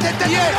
tête 0.00 0.18
d'hier. 0.26 0.52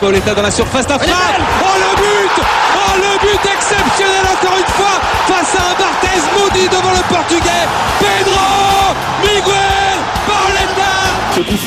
Pauletta 0.00 0.34
dans 0.34 0.42
la 0.42 0.50
surface 0.50 0.86
d'affaire. 0.86 1.16
Oh 1.62 1.76
le 1.78 1.96
but. 1.96 2.44
Oh 2.76 2.96
le 2.96 3.18
but 3.18 3.50
exceptionnel 3.50 4.24
encore 4.30 4.58
une 4.58 4.72
fois 4.74 5.00
face 5.26 5.54
à 5.54 5.62
un 5.70 5.74
Barthez 5.80 6.20
maudit 6.38 6.68
devant 6.68 6.92
le 6.92 7.02
portugais. 7.08 7.66
Pedro 7.98 8.94
Miguel 9.22 9.98
Pauletta 10.26 10.92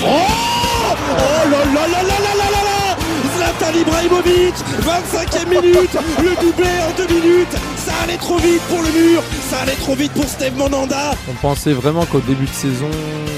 Oh 0.05 1.49
là 1.51 1.65
là. 1.73 1.78
Zlatan 3.59 3.77
Ibrahimovic 3.77 4.55
25e 4.81 5.49
minute 5.49 5.97
Le 6.19 6.41
doublé 6.41 6.69
en 6.81 6.95
deux 6.95 7.13
minutes 7.13 7.51
Ça 7.75 7.93
allait 8.03 8.17
trop 8.17 8.37
vite 8.37 8.61
pour 8.69 8.81
le 8.81 8.91
mur 8.91 9.21
Ça 9.49 9.59
allait 9.61 9.75
trop 9.75 9.95
vite 9.95 10.11
pour 10.13 10.25
Steve 10.25 10.57
Monanda 10.57 11.11
On 11.29 11.33
pensait 11.33 11.73
vraiment 11.73 12.05
qu'au 12.05 12.21
début 12.21 12.45
de 12.45 12.49
saison 12.49 12.89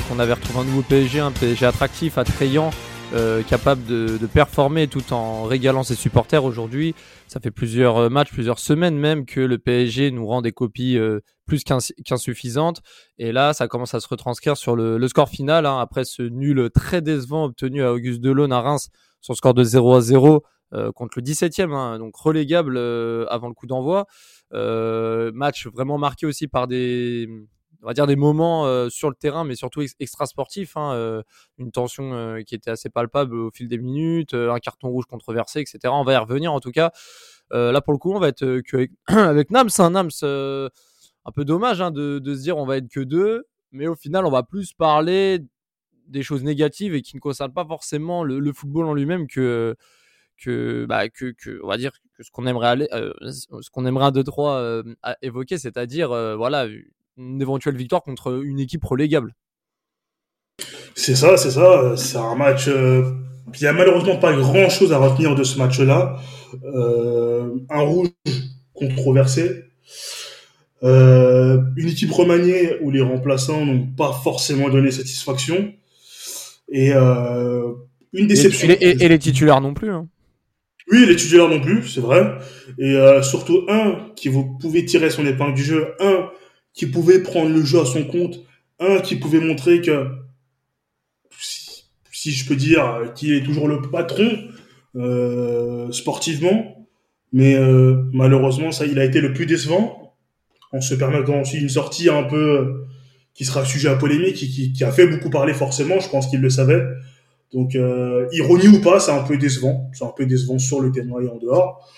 qu'on 0.08 0.20
avait 0.20 0.34
retrouvé 0.34 0.60
un 0.60 0.63
nouveau 0.66 0.82
PSG, 0.82 1.20
un 1.20 1.32
PSG 1.32 1.66
attractif, 1.66 2.18
attrayant 2.18 2.72
euh, 3.13 3.44
capable 3.44 3.84
de, 3.86 4.18
de, 4.18 4.26
performer 4.26 4.88
tout 4.88 5.12
en 5.12 5.44
régalant 5.44 5.84
ses 5.84 5.96
supporters 5.96 6.46
aujourd'hui. 6.46 6.96
Ça 7.27 7.41
fait 7.41 7.52
plusieurs 7.52 7.98
euh, 7.98 8.10
matchs, 8.10 8.32
plusieurs 8.32 8.60
semaines 8.60 8.98
même 8.98 9.26
que 9.26 9.41
le 9.41 9.58
PSG 9.58 10.12
nous 10.12 10.26
rend 10.26 10.41
des 10.41 10.54
copies 10.54 10.98
euh, 10.98 11.20
plus 11.46 11.63
qu'insuffisantes. 11.63 12.82
Et 13.18 13.34
là, 13.34 13.54
ça 13.54 13.68
commence 13.68 13.94
à 13.94 13.99
se 13.99 14.08
retranscrire 14.08 14.55
sur 14.55 14.77
le, 14.77 14.98
le 14.98 15.08
score 15.10 15.27
final. 15.27 15.66
Hein, 15.66 15.80
après 15.80 16.05
ce 16.05 16.22
nul 16.24 16.70
très 16.74 17.02
décevant 17.02 17.46
obtenu 17.46 17.84
à 17.84 17.91
Auguste 17.91 18.22
Delaune 18.22 18.54
à 18.54 18.62
Reims 18.62 18.90
sur 19.22 19.36
score 19.36 19.54
de 19.54 19.64
0 19.64 19.96
à 19.96 20.02
0 20.02 20.44
euh, 20.74 20.92
contre 20.92 21.20
le 21.20 21.24
17e, 21.24 21.74
hein, 21.74 22.00
donc 22.00 22.16
relégable 22.16 22.78
avant 23.30 23.48
le 23.48 23.54
coup 23.54 23.68
d'envoi. 23.68 24.06
match 24.52 25.68
vraiment 25.68 25.98
marqué 25.98 26.26
aussi 26.26 26.48
par 26.48 26.68
des 26.68 27.28
on 27.82 27.88
va 27.88 27.94
dire 27.94 28.08
des 28.08 28.16
moments 28.16 28.66
euh, 28.66 28.90
sur 28.90 29.10
le 29.10 29.16
terrain, 29.16 29.44
mais 29.44 29.56
surtout 29.56 29.82
extra 30.00 30.26
sportifs. 30.26 30.78
Hein, 30.78 30.94
euh, 30.94 31.24
une 31.58 31.72
tension 31.72 32.13
euh, 32.13 32.41
qui 32.41 32.55
était 32.55 32.72
assez 32.72 32.90
palpable 32.90 33.36
au 33.36 33.52
fil 33.52 33.68
des 33.68 33.78
minutes, 33.78 34.34
un 34.34 34.60
carton 34.60 34.90
rouge 34.90 35.05
controversé, 35.05 35.62
etc. 35.62 35.80
On 35.91 36.04
va 36.04 36.13
y 36.13 36.18
revenir 36.18 36.54
en 36.54 36.60
tout 36.60 36.72
cas. 36.72 36.91
là 37.52 37.82
pour 37.82 37.94
le 37.94 38.00
coup, 38.00 38.13
on 38.13 38.20
va 38.20 38.30
être 38.30 38.46
avec, 38.74 38.91
avec 39.08 39.52
Nams, 39.52 39.70
un 39.80 39.90
Nams 39.91 40.10
un 41.24 41.32
peu 41.32 41.46
dommage 41.46 41.82
hein, 41.82 41.91
de, 41.91 42.20
de, 42.20 42.35
se 42.35 42.41
dire 42.41 42.58
on 42.58 42.66
va 42.66 42.78
être 42.78 42.90
que 42.90 43.00
deux, 43.00 43.46
mais 43.72 43.88
au 43.88 43.96
final 43.96 44.26
on 44.26 44.32
va 44.32 44.44
plus 44.44 44.74
parler 44.74 45.40
des 46.12 46.23
choses 46.23 46.43
négatives 46.43 46.93
et 46.93 47.01
qui 47.01 47.15
ne 47.15 47.21
concernent 47.21 47.54
pas 47.54 47.65
forcément 47.65 48.23
le, 48.23 48.54
football 48.54 48.85
en 48.85 48.93
lui-même 48.93 49.27
que 49.27 49.76
que, 50.37 50.85
bah, 50.90 51.07
que, 51.07 51.34
que, 51.37 51.59
on 51.63 51.67
va 51.67 51.77
dire 51.77 51.91
que 52.17 52.23
ce 52.23 52.31
qu'on 52.31 52.48
aimerait 52.48 52.67
aller, 52.67 52.87
euh, 52.93 53.13
ce 53.29 53.70
qu'on 53.71 53.85
aimerait 53.85 54.05
un 54.05 54.12
2-3 54.12 54.55
euh, 54.55 54.84
évoquer, 55.21 55.57
c'est-à-dire 55.57 56.12
euh, 56.12 56.35
voilà 56.35 56.67
une 57.17 57.41
éventuelle 57.41 57.76
victoire 57.76 58.01
contre 58.01 58.41
une 58.43 58.59
équipe 58.59 58.84
relégable. 58.84 59.35
C'est 60.95 61.15
ça, 61.15 61.37
c'est 61.37 61.51
ça. 61.51 61.95
C'est 61.95 62.17
un 62.17 62.35
match. 62.35 62.67
Euh, 62.67 63.04
il 63.54 63.62
n'y 63.62 63.67
a 63.67 63.73
malheureusement 63.73 64.17
pas 64.17 64.34
grand-chose 64.34 64.94
à 64.94 64.97
retenir 64.97 65.35
de 65.35 65.44
ce 65.44 65.57
match-là. 65.57 66.17
Un 67.69 67.81
rouge 67.81 68.09
controversé. 68.73 69.66
Une 70.81 71.88
équipe 71.88 72.12
remaniée 72.12 72.78
où 72.81 72.91
les 72.91 73.01
remplaçants 73.01 73.66
n'ont 73.66 73.88
pas 73.88 74.13
forcément 74.13 74.69
donné 74.69 74.91
satisfaction. 74.91 75.73
Et 76.72 76.94
euh, 76.94 77.74
une 78.14 78.28
déception. 78.28 78.69
Et, 78.69 78.74
et, 78.74 79.03
et, 79.03 79.09
les 79.09 79.19
titulaires 79.19 79.62
non 79.62 79.74
plus. 79.74 79.91
Hein. 79.91 80.08
Oui, 80.90 81.06
les 81.06 81.16
titulaires 81.16 81.50
non 81.50 81.59
plus, 81.59 81.88
c'est 81.88 82.02
vrai. 82.02 82.38
Et 82.80 82.96
euh, 82.96 83.22
surtout 83.22 83.66
un 83.68 84.12
qui 84.16 84.30
vous 84.30 84.58
pouvez 84.58 84.86
tirer 84.86 85.09
son 85.09 85.25
épingle 85.25 85.53
du 85.53 85.63
jeu, 85.63 85.94
un 86.00 86.30
qui 86.74 86.88
pouvait 86.88 87.22
prendre 87.22 87.50
le 87.50 87.63
jeu 87.63 87.81
à 87.81 87.86
son 87.86 88.06
compte, 88.06 88.40
un 88.80 89.00
qui 89.00 89.18
pouvait 89.18 89.41
montrer 89.41 89.81
que, 89.81 90.08
si, 91.38 91.84
si 92.12 92.31
je 92.31 92.47
peux 92.47 92.56
dire, 92.56 93.12
qu'il 93.16 93.34
est 93.34 93.44
toujours 93.44 93.68
le 93.68 93.81
patron 93.81 94.30
euh, 94.95 95.91
sportivement, 95.91 96.88
mais 97.34 97.57
malheureusement, 98.12 98.72
ça, 98.72 98.85
il 98.85 99.00
a 99.00 99.06
été 99.06 99.22
le 99.22 99.34
plus 99.34 99.45
décevant, 99.45 100.18
en 100.74 100.81
se 100.81 100.95
permettant 100.95 101.41
aussi 101.41 101.59
une 101.59 101.69
sortie 101.69 102.09
un 102.09 102.24
peu 102.24 102.85
qui 103.34 103.46
sera 103.46 103.64
sujet 103.66 103.90
à 103.90 103.96
polémique, 103.96 104.36
qui, 104.36 104.74
qui, 104.74 104.84
a 104.84 104.92
fait 104.92 105.08
beaucoup 105.08 105.30
parler 105.30 105.53
forcément, 105.53 106.00
je 106.00 106.09
pense 106.09 106.28
qu'il 106.28 106.42
le 106.42 106.50
savait. 106.50 106.84
Donc, 107.53 107.75
euh, 107.75 108.28
ironie 108.34 108.68
ou 108.68 108.81
pas, 108.81 109.00
c'est 109.00 109.12
un 109.12 109.24
peu 109.24 109.38
décevant, 109.38 109.90
c'est 109.94 110.06
un 110.06 110.14
peu 110.16 110.25
décevant 110.25 110.59
sur 110.59 110.81
le 110.81 110.92
terrain 110.92 111.22
et 111.22 111.28
en 111.28 111.38
dehors. 111.38 111.90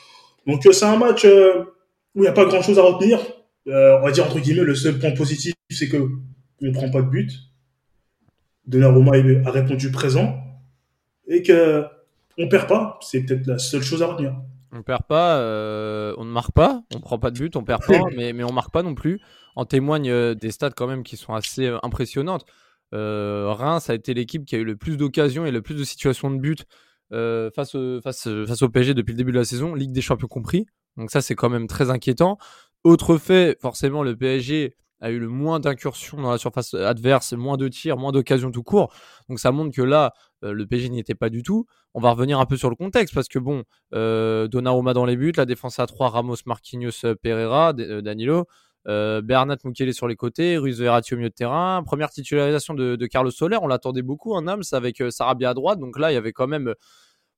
Donc, 0.48 0.68
c'est 0.72 0.86
un 0.86 0.98
match 0.98 1.26
où 1.26 2.20
il 2.20 2.22
n'y 2.22 2.28
a 2.28 2.34
pas 2.34 2.46
grand-chose 2.46 2.78
à 2.80 2.84
retenir 2.84 3.20
euh, 3.68 3.98
on 4.00 4.02
va 4.02 4.12
dire 4.12 4.26
entre 4.26 4.40
guillemets, 4.40 4.64
le 4.64 4.76
seul 4.76 5.00
point 5.00 5.12
positif, 5.12 5.54
c'est 5.70 5.88
que 5.88 5.98
on 5.98 6.66
ne 6.66 6.72
prend 6.72 6.90
pas 6.90 7.02
de 7.02 7.10
but. 7.10 7.32
Donnarumma 8.66 9.12
a 9.46 9.52
répondu 9.52 9.92
présent 9.92 10.40
et 11.28 11.44
que 11.44 11.86
on 12.38 12.48
perd 12.48 12.68
pas. 12.68 13.00
C'est 13.02 13.24
peut-être 13.24 13.48
la 13.48 13.58
seule 13.58 13.84
chose 13.84 14.02
à 14.02 14.08
retenir. 14.08 14.36
On 14.76 14.82
perd 14.82 15.04
pas, 15.08 15.38
euh, 15.38 16.16
on 16.18 16.26
ne 16.26 16.32
marque 16.32 16.52
pas, 16.52 16.82
on 16.96 17.00
prend 17.00 17.20
pas 17.20 17.30
de 17.30 17.38
but, 17.38 17.56
on 17.56 17.64
perd 17.64 17.86
pas, 17.86 17.94
mais, 18.18 18.34
mais 18.34 18.44
on 18.44 18.52
marque 18.52 18.72
pas 18.72 18.82
non 18.82 18.96
plus. 18.96 19.22
En 19.56 19.66
témoignent 19.66 20.10
euh, 20.10 20.34
des 20.34 20.50
stats 20.50 20.72
quand 20.72 20.88
même 20.88 21.04
qui 21.04 21.16
sont 21.16 21.34
assez 21.34 21.68
euh, 21.68 21.78
impressionnantes. 21.84 22.44
Euh, 22.94 23.52
Reims 23.52 23.90
a 23.90 23.94
été 23.94 24.14
l'équipe 24.16 24.46
qui 24.46 24.56
a 24.56 24.60
eu 24.60 24.64
le 24.64 24.76
plus 24.76 24.98
d'occasions 24.98 25.46
et 25.46 25.52
le 25.52 25.62
plus 25.62 25.76
de 25.76 25.84
situations 25.84 26.32
de 26.32 26.38
but 26.38 26.66
euh, 27.12 27.52
face, 27.56 27.76
au, 27.76 28.02
face, 28.02 28.28
face 28.48 28.62
au 28.64 28.70
PSG 28.70 28.96
depuis 28.96 29.12
le 29.12 29.18
début 29.18 29.32
de 29.32 29.38
la 29.38 29.46
saison, 29.46 29.76
Ligue 29.76 29.92
des 29.92 30.02
Champions 30.02 30.28
compris. 30.28 30.66
Donc 30.98 31.12
ça, 31.12 31.22
c'est 31.22 31.36
quand 31.36 31.50
même 31.50 31.68
très 31.68 31.92
inquiétant. 31.92 32.38
Autre 32.84 33.18
fait, 33.18 33.60
forcément, 33.62 34.04
le 34.04 34.16
PSG 34.16 34.76
a 35.04 35.12
eu 35.12 35.20
le 35.20 35.28
moins 35.28 35.60
d'incursions 35.60 36.22
dans 36.22 36.32
la 36.32 36.38
surface 36.38 36.74
adverse, 36.74 37.34
moins 37.34 37.58
de 37.58 37.68
tirs, 37.68 37.98
moins 37.98 38.12
d'occasions 38.12 38.52
tout 38.52 38.64
court. 38.64 38.94
Donc 39.30 39.40
ça 39.40 39.52
montre 39.52 39.76
que 39.76 39.82
là, 39.82 40.14
euh, 40.44 40.54
le 40.54 40.66
PSG 40.66 40.90
n'y 40.90 41.00
était 41.00 41.14
pas 41.14 41.30
du 41.30 41.44
tout. 41.44 41.66
On 41.94 42.00
va 42.00 42.12
revenir 42.12 42.40
un 42.40 42.46
peu 42.46 42.56
sur 42.56 42.70
le 42.70 42.76
contexte 42.76 43.14
parce 43.14 43.28
que 43.28 43.38
bon, 43.38 43.64
euh, 43.94 44.48
Donnarumma 44.48 44.94
dans 44.94 45.06
les 45.06 45.18
buts, 45.18 45.34
la 45.36 45.46
défense 45.46 45.78
à 45.80 45.88
3, 45.88 46.10
Ramos, 46.10 46.38
Marquinhos, 46.46 47.06
euh, 47.06 47.16
Pereira, 47.22 47.74
euh, 47.78 48.02
Danilo, 48.02 48.46
euh, 48.88 49.22
Bernat 49.22 49.58
Mukele 49.66 49.94
sur 49.94 50.08
les 50.08 50.16
côtés, 50.16 50.58
Ruiz 50.58 50.80
Verratti 50.80 51.14
au 51.14 51.18
milieu 51.18 51.30
de 51.30 51.36
terrain. 51.36 51.84
Première 51.86 52.10
titularisation 52.10 52.74
de, 52.74 53.06
Carlos 53.08 53.32
Soler, 53.32 53.58
on 53.62 53.68
l'attendait 53.68 54.02
beaucoup 54.02 54.34
en 54.34 54.44
Nams 54.44 54.64
avec 54.72 55.02
euh, 55.02 55.12
Sarabia 55.12 55.50
à 55.50 55.54
droite. 55.54 55.80
Donc 55.80 56.00
là, 56.00 56.12
il 56.12 56.16
y 56.16 56.18
avait 56.18 56.34
quand 56.34 56.48
même, 56.48 56.74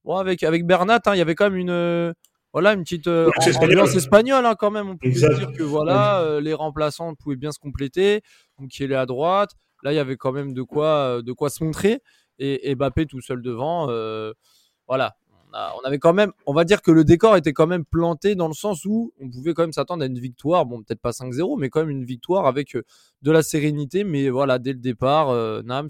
bon, 0.04 0.16
avec 0.16 0.44
avec 0.44 0.66
Bernat, 0.68 1.02
hein, 1.06 1.16
il 1.16 1.18
y 1.18 1.22
avait 1.22 1.36
quand 1.36 1.50
même 1.50 1.58
une 1.58 2.14
voilà 2.56 2.72
une 2.72 2.84
petite 2.84 3.08
euh, 3.08 3.30
ambiance 3.62 3.94
espagnole 3.96 4.46
hein, 4.46 4.56
quand 4.58 4.72
même. 4.72 4.88
On 4.88 4.96
peut 4.96 5.10
dire 5.10 5.52
que 5.52 5.62
voilà 5.62 6.22
euh, 6.22 6.40
les 6.40 6.54
remplaçants 6.54 7.14
pouvaient 7.14 7.36
bien 7.36 7.52
se 7.52 7.60
compléter. 7.60 8.22
Donc 8.58 8.80
il 8.80 8.94
est 8.94 8.96
à 8.96 9.06
droite. 9.06 9.52
Là 9.84 9.92
il 9.92 9.98
y 9.98 10.00
avait 10.00 10.16
quand 10.16 10.32
même 10.32 10.54
de 10.54 10.62
quoi 10.62 11.22
de 11.22 11.34
quoi 11.34 11.50
se 11.50 11.62
montrer 11.62 12.00
et, 12.40 12.72
et 12.72 12.76
Mbappé 12.76 13.08
tout 13.08 13.20
seul 13.20 13.42
devant. 13.42 13.88
Euh, 13.90 14.32
voilà. 14.88 15.18
On, 15.52 15.58
a, 15.58 15.74
on, 15.82 15.86
avait 15.86 16.00
quand 16.00 16.14
même, 16.14 16.32
on 16.46 16.54
va 16.54 16.64
dire 16.64 16.82
que 16.82 16.92
le 16.92 17.04
décor 17.04 17.36
était 17.36 17.52
quand 17.52 17.68
même 17.68 17.84
planté 17.84 18.36
dans 18.36 18.48
le 18.48 18.54
sens 18.54 18.86
où 18.86 19.12
on 19.20 19.30
pouvait 19.30 19.54
quand 19.54 19.64
même 19.64 19.74
s'attendre 19.74 20.04
à 20.04 20.06
une 20.06 20.20
victoire. 20.20 20.66
Bon, 20.66 20.82
peut-être 20.82 21.02
pas 21.02 21.12
5-0, 21.12 21.60
mais 21.60 21.68
quand 21.68 21.82
même 21.82 21.90
une 21.90 22.06
victoire 22.06 22.46
avec 22.46 22.78
de 23.22 23.32
la 23.32 23.44
sérénité. 23.44 24.06
Mais 24.06 24.30
voilà, 24.30 24.60
dès 24.60 24.72
le 24.72 24.80
départ, 24.80 25.34
Nams 25.66 25.90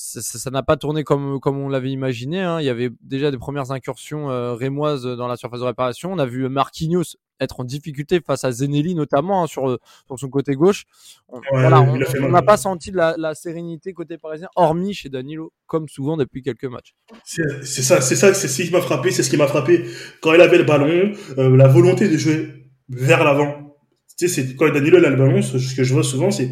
ça 0.00 0.50
n'a 0.50 0.62
pas 0.62 0.76
tourné 0.76 1.02
comme 1.02 1.40
comme 1.40 1.58
on 1.58 1.68
l'avait 1.68 1.90
imaginé. 1.90 2.40
Hein. 2.40 2.60
Il 2.60 2.64
y 2.64 2.68
avait 2.68 2.90
déjà 3.02 3.32
des 3.32 3.38
premières 3.38 3.72
incursions 3.72 4.30
euh, 4.30 4.54
rémoises 4.54 5.02
dans 5.02 5.26
la 5.26 5.36
surface 5.36 5.58
de 5.58 5.64
réparation. 5.64 6.12
On 6.12 6.18
a 6.18 6.26
vu 6.26 6.48
Marquinhos 6.48 7.16
être 7.40 7.60
en 7.60 7.64
difficulté 7.64 8.20
face 8.24 8.44
à 8.44 8.52
Zenelli 8.52 8.94
notamment 8.94 9.42
hein, 9.42 9.46
sur, 9.48 9.66
le, 9.66 9.78
sur 10.06 10.18
son 10.18 10.28
côté 10.28 10.54
gauche. 10.54 10.84
On, 11.28 11.38
ouais, 11.38 11.42
voilà, 11.50 11.80
on 11.82 12.28
n'a 12.28 12.42
pas 12.42 12.56
senti 12.56 12.92
la, 12.92 13.14
la, 13.18 13.34
sérénité 13.34 13.92
côté 13.92 14.18
parisien, 14.18 14.48
hormis 14.56 14.94
chez 14.94 15.08
Danilo, 15.08 15.52
comme 15.66 15.88
souvent 15.88 16.16
depuis 16.16 16.42
quelques 16.42 16.64
matchs. 16.64 16.94
C'est 17.24 17.42
ça, 17.82 18.00
c'est 18.00 18.16
ça, 18.16 18.34
c'est 18.34 18.48
ce 18.48 18.62
qui 18.62 18.70
m'a 18.70 18.80
frappé, 18.80 19.10
c'est 19.10 19.22
ce 19.22 19.30
qui 19.30 19.36
m'a 19.36 19.46
frappé 19.46 19.84
quand 20.20 20.32
il 20.32 20.40
avait 20.40 20.58
le 20.58 20.64
ballon, 20.64 21.12
euh, 21.38 21.56
la 21.56 21.68
volonté 21.68 22.08
de 22.08 22.16
jouer 22.16 22.66
vers 22.88 23.24
l'avant. 23.24 23.76
Tu 24.16 24.28
sais, 24.28 24.54
quand 24.56 24.72
Danilo 24.72 24.98
a 24.98 25.10
le 25.10 25.16
ballon, 25.16 25.42
ce 25.42 25.76
que 25.76 25.84
je 25.84 25.94
vois 25.94 26.02
souvent, 26.02 26.30
c'est 26.30 26.50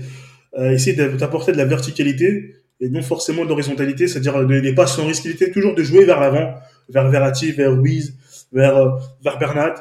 euh, 0.58 0.70
essayer 0.70 0.96
d'apporter 0.96 1.52
de 1.52 1.56
la 1.56 1.64
verticalité 1.64 2.54
et 2.80 2.88
non 2.88 3.02
forcément 3.02 3.44
d'horizontalité, 3.44 4.06
c'est-à-dire 4.06 4.44
des 4.46 4.74
passes 4.74 4.96
sans 4.96 5.06
risque. 5.06 5.24
Il 5.24 5.32
était 5.32 5.50
toujours 5.50 5.74
de 5.74 5.82
jouer 5.82 6.04
vers 6.04 6.20
l'avant, 6.20 6.54
vers 6.88 7.08
Verratti, 7.10 7.52
vers 7.52 7.72
Ruiz, 7.72 8.16
vers, 8.52 8.76
euh, 8.76 8.90
vers 9.22 9.38
Bernat. 9.38 9.74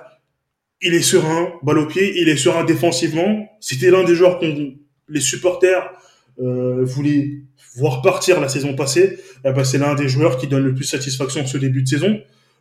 Il 0.82 0.94
est 0.94 1.02
serein, 1.02 1.50
balle 1.64 1.80
au 1.80 1.88
pied, 1.88 2.22
il 2.22 2.30
est 2.30 2.38
serein 2.38 2.64
défensivement. 2.64 3.48
C'était 3.60 3.92
l'un 3.92 4.04
des 4.04 4.16
joueurs 4.16 4.40
qu'on 4.40 4.76
les 5.08 5.22
supporters 5.22 5.92
euh, 6.40 6.84
voulaient 6.84 7.42
voir 7.76 8.02
partir 8.02 8.40
la 8.40 8.50
saison 8.50 8.76
passée. 8.76 9.20
Eh 9.46 9.52
ben, 9.52 9.64
c'est 9.64 9.78
l'un 9.78 9.96
des 9.96 10.08
joueurs 10.08 10.38
qui 10.38 10.48
donne 10.48 10.64
le 10.64 10.74
plus 10.74 10.84
satisfaction 10.84 11.46
ce 11.46 11.58
début 11.58 11.84
de 11.84 11.88
saison. 11.88 12.20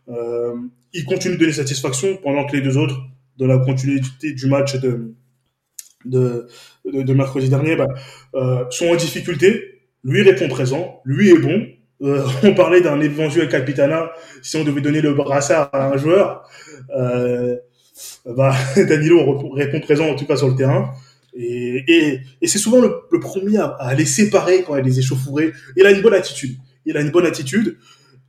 Euh, 0.09 0.55
il 0.93 1.05
continue 1.05 1.35
de 1.35 1.41
donner 1.41 1.53
satisfaction 1.53 2.17
pendant 2.23 2.47
que 2.47 2.57
les 2.57 2.63
deux 2.63 2.77
autres, 2.77 3.01
dans 3.39 3.47
la 3.47 3.59
continuité 3.59 4.33
du 4.33 4.47
match 4.47 4.77
de, 4.77 5.15
de, 6.05 6.47
de, 6.85 7.03
de 7.03 7.15
mercredi 7.15 7.49
dernier, 7.49 7.77
bah, 7.77 7.89
euh, 8.35 8.65
sont 8.71 8.89
en 8.89 8.97
difficulté 8.97 9.74
lui 10.05 10.23
répond 10.23 10.49
présent, 10.49 11.01
lui 11.05 11.31
est 11.31 11.39
bon. 11.39 11.67
Euh, 12.03 12.23
on 12.43 12.55
parlait 12.55 12.81
d'un 12.81 13.01
éventuel 13.01 13.49
capitana 13.49 14.11
si 14.43 14.57
on 14.57 14.65
devait 14.65 14.81
donner 14.81 15.01
le 15.01 15.15
brassard 15.15 15.71
à 15.73 15.87
un 15.87 15.97
joueur. 15.97 16.49
Euh, 16.97 17.57
bah, 18.27 18.55
Danilo 18.77 19.53
répond 19.55 19.81
présent 19.81 20.07
en 20.07 20.15
tout 20.15 20.27
cas 20.27 20.37
sur 20.37 20.49
le 20.49 20.57
terrain. 20.57 20.93
Et, 21.37 22.21
c'est 22.43 22.59
souvent 22.59 22.81
le, 22.81 23.19
premier 23.19 23.59
à, 23.59 23.95
les 23.97 24.05
séparer 24.05 24.63
quand 24.63 24.77
il 24.77 24.85
des 24.85 25.01
échauffourées. 25.01 25.53
Il 25.77 25.85
a 25.85 25.91
une 25.91 26.01
bonne 26.01 26.15
attitude. 26.15 26.57
Il 26.87 26.97
a 26.97 27.01
une 27.01 27.11
bonne 27.11 27.27
attitude. 27.27 27.77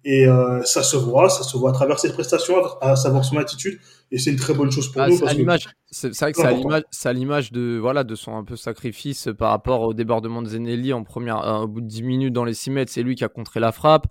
Et 0.08 0.28
euh, 0.28 0.62
ça 0.64 0.84
se 0.84 0.96
voit, 0.98 1.30
ça 1.30 1.42
se 1.44 1.58
voit 1.58 1.72
à 1.72 1.74
travers 1.74 1.98
ses 2.00 2.14
prestations, 2.14 2.58
à 2.80 2.96
savoir 2.96 3.26
son 3.26 3.38
attitude, 3.38 3.80
et 4.12 4.20
c'est 4.20 4.30
une 4.30 4.36
très 4.38 4.54
bonne 4.54 4.70
chose 4.70 4.92
pour 4.92 5.02
Ah, 5.02 5.10
nous. 5.10 5.16
c'est 5.18 5.26
que- 5.26 5.28
vrai 5.32 6.32
que 6.32 6.88
c'est 6.92 7.10
à 7.10 7.14
l'image, 7.14 7.52
de 7.52 7.80
voilà 7.82 8.04
de 8.04 8.14
son 8.14 8.36
un 8.38 8.44
peu 8.44 8.56
sacrifice 8.56 9.30
par 9.36 9.50
rapport 9.50 9.82
au 9.82 9.96
débordement 9.96 10.44
de 10.44 10.48
Zenelli 10.50 10.94
en 10.94 11.04
première, 11.04 11.40
euh, 11.44 11.62
au 11.64 11.68
bout 11.68 11.82
de 11.82 11.88
10 11.88 12.04
minutes 12.04 12.34
dans 12.34 12.46
les 12.46 12.54
6 12.54 12.70
mètres, 12.70 12.92
c'est 12.92 13.02
lui 13.02 13.16
qui 13.16 13.24
a 13.24 13.30
contré 13.30 13.60
la 13.60 13.72
frappe. 13.72 14.06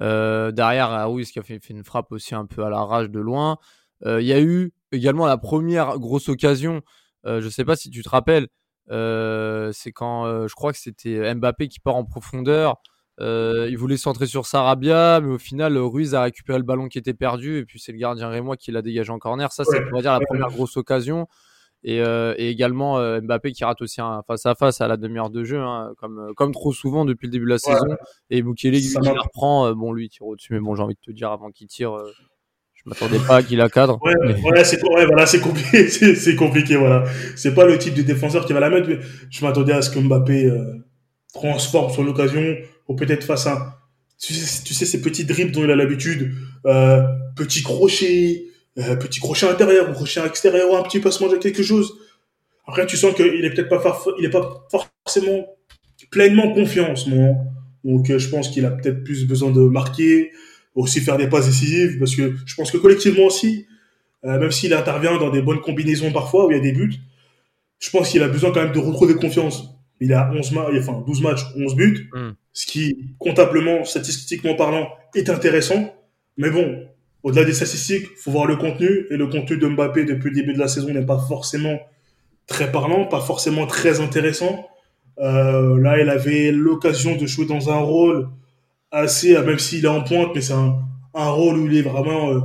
Euh, 0.00 0.52
derrière, 0.52 0.90
Aouis 0.92 1.24
qui 1.26 1.40
a 1.40 1.42
fait, 1.42 1.58
fait 1.58 1.72
une 1.74 1.82
frappe 1.84 2.12
aussi 2.12 2.34
un 2.36 2.46
peu 2.46 2.64
à 2.64 2.70
la 2.70 2.82
rage 2.84 3.10
de 3.10 3.18
loin. 3.20 3.56
Il 4.06 4.22
y 4.24 4.32
a 4.32 4.40
eu 4.40 4.72
également 4.92 5.26
la 5.26 5.36
première 5.38 5.98
grosse 5.98 6.28
occasion. 6.28 6.80
Je 7.24 7.48
sais 7.48 7.64
pas 7.64 7.74
si 7.74 7.90
tu 7.90 8.02
te 8.04 8.08
rappelles. 8.08 8.46
c'est 8.88 9.92
quand 9.92 10.46
je 10.46 10.54
crois 10.54 10.72
que 10.72 10.78
c'était 10.78 11.34
Mbappé 11.34 11.66
qui 11.68 11.80
part 11.80 11.96
en 11.96 12.04
profondeur. 12.04 12.76
Euh, 13.20 13.68
il 13.70 13.78
voulait 13.78 13.96
centrer 13.96 14.26
sur 14.26 14.44
Sarabia, 14.46 15.20
mais 15.20 15.32
au 15.34 15.38
final, 15.38 15.78
Ruiz 15.78 16.14
a 16.14 16.22
récupéré 16.22 16.58
le 16.58 16.64
ballon 16.64 16.88
qui 16.88 16.98
était 16.98 17.14
perdu, 17.14 17.58
et 17.58 17.64
puis 17.64 17.78
c'est 17.78 17.92
le 17.92 17.98
gardien 17.98 18.28
Rémois 18.28 18.56
qui 18.56 18.72
l'a 18.72 18.82
dégagé 18.82 19.10
en 19.12 19.18
corner. 19.18 19.52
Ça, 19.52 19.64
c'est, 19.64 19.78
Ouais, 19.78 19.84
on 19.92 19.96
va 19.96 20.02
dire, 20.02 20.12
la 20.12 20.20
première 20.20 20.48
grosse 20.48 20.76
occasion. 20.76 21.26
Et, 21.86 22.00
euh, 22.00 22.34
et 22.38 22.48
également 22.48 22.98
euh, 22.98 23.20
Mbappé 23.20 23.52
qui 23.52 23.62
rate 23.62 23.82
aussi 23.82 24.00
un 24.00 24.22
face 24.26 24.46
à 24.46 24.54
face 24.54 24.80
à 24.80 24.88
la 24.88 24.96
demi-heure 24.96 25.28
de 25.28 25.44
jeu, 25.44 25.60
hein, 25.60 25.92
comme, 25.98 26.18
euh, 26.18 26.32
comme 26.34 26.50
trop 26.52 26.72
souvent 26.72 27.04
depuis 27.04 27.26
le 27.26 27.30
début 27.32 27.44
de 27.44 27.50
la 27.50 27.54
Ouais. 27.56 27.58
saison. 27.58 27.94
Et 28.30 28.42
Mukele 28.42 28.70
lui, 28.72 28.94
la 29.02 29.12
reprend, 29.20 29.66
euh, 29.66 29.74
bon, 29.74 29.92
lui, 29.92 30.06
il 30.06 30.08
tire 30.08 30.26
au-dessus, 30.26 30.54
mais 30.54 30.60
bon, 30.60 30.74
j'ai 30.74 30.82
envie 30.82 30.94
de 30.94 31.00
te 31.04 31.10
dire, 31.14 31.30
avant 31.30 31.50
qu'il 31.50 31.66
tire, 31.66 31.92
euh, 31.94 32.10
je 32.72 32.82
m'attendais 32.86 33.18
pas 33.18 33.36
à 33.36 33.42
qu'il 33.42 33.58
la 33.58 33.68
cadre. 33.68 33.98
Ouais, 34.02 34.14
Mais- 34.22 34.40
ouais, 34.50 34.64
c'est 34.64 34.82
ouais, 34.82 35.04
voilà, 35.04 35.26
c'est 35.26 35.40
compliqué, 35.40 35.86
c'est 35.88 36.14
c'est 36.14 36.36
compliqué, 36.36 36.76
voilà. 36.76 37.04
C'est 37.36 37.54
pas 37.54 37.66
le 37.66 37.76
type 37.76 37.92
de 37.94 38.02
défenseur 38.02 38.46
qui 38.46 38.54
va 38.54 38.60
la 38.60 38.70
mettre, 38.70 38.88
mais 38.88 39.00
je 39.30 39.44
m'attendais 39.44 39.74
à 39.74 39.82
ce 39.82 39.90
que 39.90 39.98
Mbappé 39.98 40.46
euh, 40.46 40.83
transforme 41.34 41.92
son 41.92 42.06
occasion, 42.06 42.56
ou 42.88 42.94
peut-être 42.94 43.24
fasse 43.24 43.46
un, 43.46 43.74
tu 44.18 44.32
sais, 44.32 44.86
ces 44.86 45.00
petits 45.02 45.24
dribbles 45.24 45.52
dont 45.52 45.64
il 45.64 45.70
a 45.70 45.76
l'habitude, 45.76 46.32
euh, 46.64 47.02
petit 47.36 47.62
crochet, 47.62 48.46
euh, 48.78 48.96
petit 48.96 49.20
crochet 49.20 49.46
intérieur, 49.46 49.90
ou 49.90 49.92
crochet 49.92 50.24
extérieur, 50.24 50.70
ou 50.70 50.76
un 50.76 50.82
petit 50.82 51.00
passement 51.00 51.28
de 51.28 51.36
quelque 51.36 51.62
chose. 51.62 51.92
Après, 52.66 52.86
tu 52.86 52.96
sens 52.96 53.14
qu'il 53.14 53.44
est 53.44 53.50
peut-être 53.50 53.68
pas, 53.68 54.02
il 54.18 54.24
est 54.24 54.30
pas 54.30 54.66
forcément 54.70 55.46
pleinement 56.10 56.52
confiant 56.52 56.90
en 56.90 56.96
ce 56.96 57.10
moment. 57.10 57.46
Donc, 57.82 58.08
euh, 58.08 58.18
je 58.18 58.28
pense 58.28 58.48
qu'il 58.48 58.64
a 58.64 58.70
peut-être 58.70 59.04
plus 59.04 59.26
besoin 59.26 59.50
de 59.50 59.60
marquer, 59.60 60.30
aussi 60.74 61.00
faire 61.00 61.18
des 61.18 61.28
passes 61.28 61.46
décisives, 61.46 61.98
parce 61.98 62.16
que 62.16 62.34
je 62.46 62.54
pense 62.54 62.70
que 62.70 62.78
collectivement 62.78 63.26
aussi, 63.26 63.66
euh, 64.24 64.38
même 64.38 64.50
s'il 64.50 64.72
intervient 64.72 65.18
dans 65.18 65.30
des 65.30 65.42
bonnes 65.42 65.60
combinaisons 65.60 66.10
parfois 66.10 66.46
où 66.46 66.50
il 66.50 66.56
y 66.56 66.60
a 66.60 66.62
des 66.62 66.72
buts, 66.72 66.94
je 67.78 67.90
pense 67.90 68.08
qu'il 68.08 68.22
a 68.22 68.28
besoin 68.28 68.50
quand 68.52 68.62
même 68.62 68.72
de 68.72 68.78
retrouver 68.78 69.14
confiance. 69.14 69.73
Il 70.00 70.12
a 70.12 70.30
11 70.32 70.52
ma- 70.52 70.66
enfin 70.76 71.02
12 71.06 71.22
matchs, 71.22 71.44
11 71.56 71.74
buts, 71.76 72.10
Mm. 72.14 72.30
ce 72.52 72.66
qui 72.66 73.14
comptablement, 73.18 73.84
statistiquement 73.84 74.54
parlant, 74.54 74.88
est 75.14 75.28
intéressant. 75.30 75.94
Mais 76.36 76.50
bon, 76.50 76.84
au-delà 77.22 77.44
des 77.44 77.52
statistiques, 77.54 78.06
faut 78.16 78.30
voir 78.32 78.46
le 78.46 78.56
contenu 78.56 79.06
et 79.10 79.16
le 79.16 79.26
contenu 79.28 79.56
de 79.56 79.66
Mbappé 79.68 80.04
depuis 80.04 80.30
le 80.30 80.34
début 80.36 80.52
de 80.52 80.58
la 80.58 80.68
saison 80.68 80.92
n'est 80.92 81.06
pas 81.06 81.18
forcément 81.18 81.78
très 82.46 82.70
parlant, 82.72 83.06
pas 83.06 83.20
forcément 83.20 83.66
très 83.66 84.00
intéressant. 84.00 84.66
Euh, 85.20 85.80
là, 85.80 86.00
il 86.00 86.08
avait 86.10 86.50
l'occasion 86.50 87.16
de 87.16 87.24
jouer 87.26 87.46
dans 87.46 87.70
un 87.70 87.78
rôle 87.78 88.28
assez, 88.90 89.36
euh, 89.36 89.44
même 89.44 89.58
s'il 89.60 89.84
est 89.84 89.88
en 89.88 90.02
pointe, 90.02 90.30
mais 90.34 90.40
c'est 90.40 90.52
un, 90.54 90.76
un 91.14 91.30
rôle 91.30 91.56
où 91.58 91.66
il 91.66 91.76
est 91.78 91.82
vraiment 91.82 92.30
euh, 92.32 92.40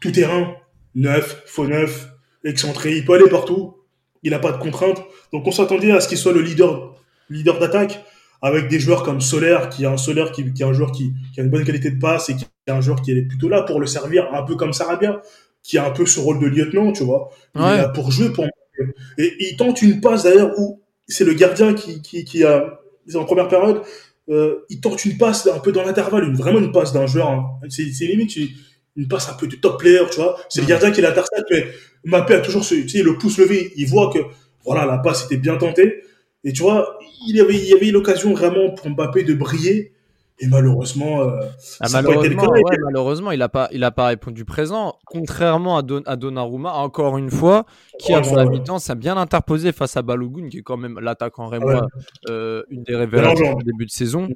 tout 0.00 0.10
terrain, 0.12 0.54
neuf, 0.94 1.42
faux 1.46 1.66
neuf, 1.66 2.08
excentré, 2.44 2.96
il 2.96 3.04
peut 3.04 3.14
aller 3.14 3.28
partout, 3.28 3.74
il 4.22 4.30
n'a 4.30 4.38
pas 4.38 4.52
de 4.52 4.58
contraintes. 4.58 5.02
Donc 5.32 5.46
on 5.46 5.52
s'attendait 5.52 5.92
à 5.92 6.00
ce 6.00 6.08
qu'il 6.08 6.18
soit 6.18 6.32
le 6.32 6.40
leader, 6.42 6.94
leader 7.30 7.58
d'attaque, 7.58 8.04
avec 8.40 8.68
des 8.68 8.78
joueurs 8.78 9.02
comme 9.02 9.20
Solaire, 9.20 9.68
qui 9.68 9.84
est 9.84 9.86
un 9.86 9.96
Solaire 9.96 10.30
qui, 10.32 10.52
qui 10.52 10.62
est 10.62 10.66
un 10.66 10.72
joueur 10.72 10.92
qui, 10.92 11.12
qui 11.34 11.40
a 11.40 11.42
une 11.42 11.50
bonne 11.50 11.64
qualité 11.64 11.90
de 11.90 11.98
passe 11.98 12.28
et 12.30 12.36
qui 12.36 12.44
est 12.66 12.70
un 12.70 12.80
joueur 12.80 13.02
qui 13.02 13.10
est 13.12 13.22
plutôt 13.22 13.48
là 13.48 13.62
pour 13.62 13.80
le 13.80 13.86
servir, 13.86 14.32
un 14.32 14.42
peu 14.42 14.54
comme 14.54 14.72
Sarabia, 14.72 15.20
qui 15.62 15.76
a 15.78 15.86
un 15.86 15.90
peu 15.90 16.06
ce 16.06 16.20
rôle 16.20 16.38
de 16.40 16.46
lieutenant, 16.46 16.92
tu 16.92 17.02
vois. 17.02 17.30
Il 17.54 17.60
Ouais. 17.62 17.74
est 17.74 17.78
là 17.78 17.88
pour 17.88 18.10
jouer, 18.12 18.30
pour 18.30 18.46
et 19.18 19.34
il 19.40 19.56
tente 19.56 19.82
une 19.82 20.00
passe 20.00 20.22
d'ailleurs 20.22 20.52
où 20.56 20.80
c'est 21.08 21.24
le 21.24 21.32
gardien 21.34 21.74
qui, 21.74 22.00
qui, 22.00 22.24
qui 22.24 22.44
a, 22.44 22.78
en 23.14 23.24
première 23.24 23.48
période, 23.48 23.82
euh, 24.28 24.64
il 24.68 24.80
tente 24.80 25.04
une 25.04 25.18
passe 25.18 25.48
un 25.48 25.58
peu 25.58 25.72
dans 25.72 25.82
l'intervalle, 25.82 26.24
une, 26.24 26.36
vraiment 26.36 26.58
une 26.60 26.70
passe 26.70 26.92
d'un 26.92 27.06
joueur, 27.06 27.28
hein. 27.30 27.46
c'est 27.68 28.04
limite 28.06 28.36
une, 28.98 29.08
passe 29.08 29.30
un 29.30 29.34
peu 29.34 29.46
de 29.46 29.56
top 29.56 29.78
player, 29.78 30.00
tu 30.10 30.16
vois. 30.20 30.36
C'est 30.50 30.60
le 30.60 30.66
Ouais. 30.66 30.70
gardien 30.70 30.90
qui 30.90 31.00
l'intercepte, 31.00 31.46
mais 31.50 31.66
Mbappé 32.04 32.34
a 32.34 32.40
toujours 32.40 32.64
ce, 32.64 32.74
tu 32.74 32.88
sais, 32.88 33.02
le 33.02 33.16
pouce 33.16 33.38
levé, 33.38 33.72
il 33.76 33.86
voit 33.88 34.10
que, 34.12 34.18
voilà, 34.64 34.84
la 34.84 34.98
passe 34.98 35.24
était 35.26 35.36
bien 35.38 35.56
tentée. 35.56 36.02
Et 36.44 36.52
tu 36.52 36.62
vois, 36.62 36.98
il 37.28 37.36
y 37.36 37.40
avait, 37.40 37.54
il 37.54 37.64
y 37.68 37.74
avait 37.74 37.90
l'occasion 37.90 38.32
vraiment 38.34 38.70
pour 38.70 38.88
Mbappé 38.90 39.24
de 39.24 39.34
briller. 39.34 39.92
Et 40.40 40.46
malheureusement, 40.46 41.22
euh, 41.22 41.40
Ah, 41.80 41.88
ça 41.88 41.98
a 41.98 42.02
pas 42.04 42.14
été 42.14 42.28
le 42.28 42.36
malheureusement, 42.36 42.62
cas. 42.62 42.70
ouais, 42.70 42.78
malheureusement, 42.84 43.30
il 43.32 43.42
a 43.42 43.48
pas, 43.48 43.68
il 43.72 43.82
a 43.82 43.90
pas 43.90 44.06
répondu 44.06 44.44
présent. 44.44 44.94
Contrairement 45.04 45.76
à, 45.78 45.82
Don, 45.82 46.00
à 46.06 46.14
Donnarumma, 46.14 46.74
encore 46.74 47.18
une 47.18 47.28
fois, 47.30 47.66
qui 47.98 48.14
avant 48.14 48.36
la 48.36 48.44
mi-temps 48.44 48.78
s'est 48.78 48.94
bien 48.94 49.16
interposé 49.16 49.72
face 49.72 49.96
à 49.96 50.02
Balogun, 50.02 50.48
qui 50.48 50.58
est 50.58 50.62
quand 50.62 50.76
même 50.76 51.00
l'attaquant 51.00 51.48
rémois, 51.48 51.88
euh, 52.30 52.62
une 52.70 52.84
des 52.84 52.94
révélations 52.94 53.54
du 53.54 53.64
début 53.64 53.86
de 53.86 53.90
saison. 53.90 54.28
Mm. 54.28 54.34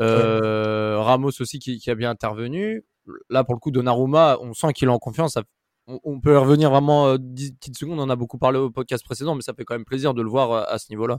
Euh, 0.00 0.96
Ramos 0.98 1.30
aussi 1.40 1.60
qui, 1.60 1.78
qui 1.78 1.88
a 1.88 1.94
bien 1.94 2.10
intervenu. 2.10 2.84
Là, 3.28 3.44
pour 3.44 3.54
le 3.54 3.60
coup, 3.60 3.70
Donnarumma, 3.70 4.38
on 4.40 4.54
sent 4.54 4.72
qu'il 4.72 4.88
est 4.88 4.92
en 4.92 4.98
confiance. 4.98 5.32
Ça- 5.34 5.42
on, 5.86 6.00
on 6.04 6.20
peut 6.20 6.32
y 6.32 6.36
revenir 6.36 6.70
vraiment 6.70 7.08
euh, 7.08 7.16
10 7.20 7.52
petites 7.52 7.76
secondes. 7.78 7.98
On 8.00 8.02
en 8.04 8.10
a 8.10 8.16
beaucoup 8.16 8.38
parlé 8.38 8.58
au 8.58 8.70
podcast 8.70 9.04
précédent, 9.04 9.34
mais 9.34 9.42
ça 9.42 9.52
fait 9.54 9.64
quand 9.64 9.74
même 9.74 9.84
plaisir 9.84 10.14
de 10.14 10.22
le 10.22 10.28
voir 10.30 10.50
euh, 10.52 10.62
à 10.68 10.78
ce 10.78 10.86
niveau-là. 10.90 11.18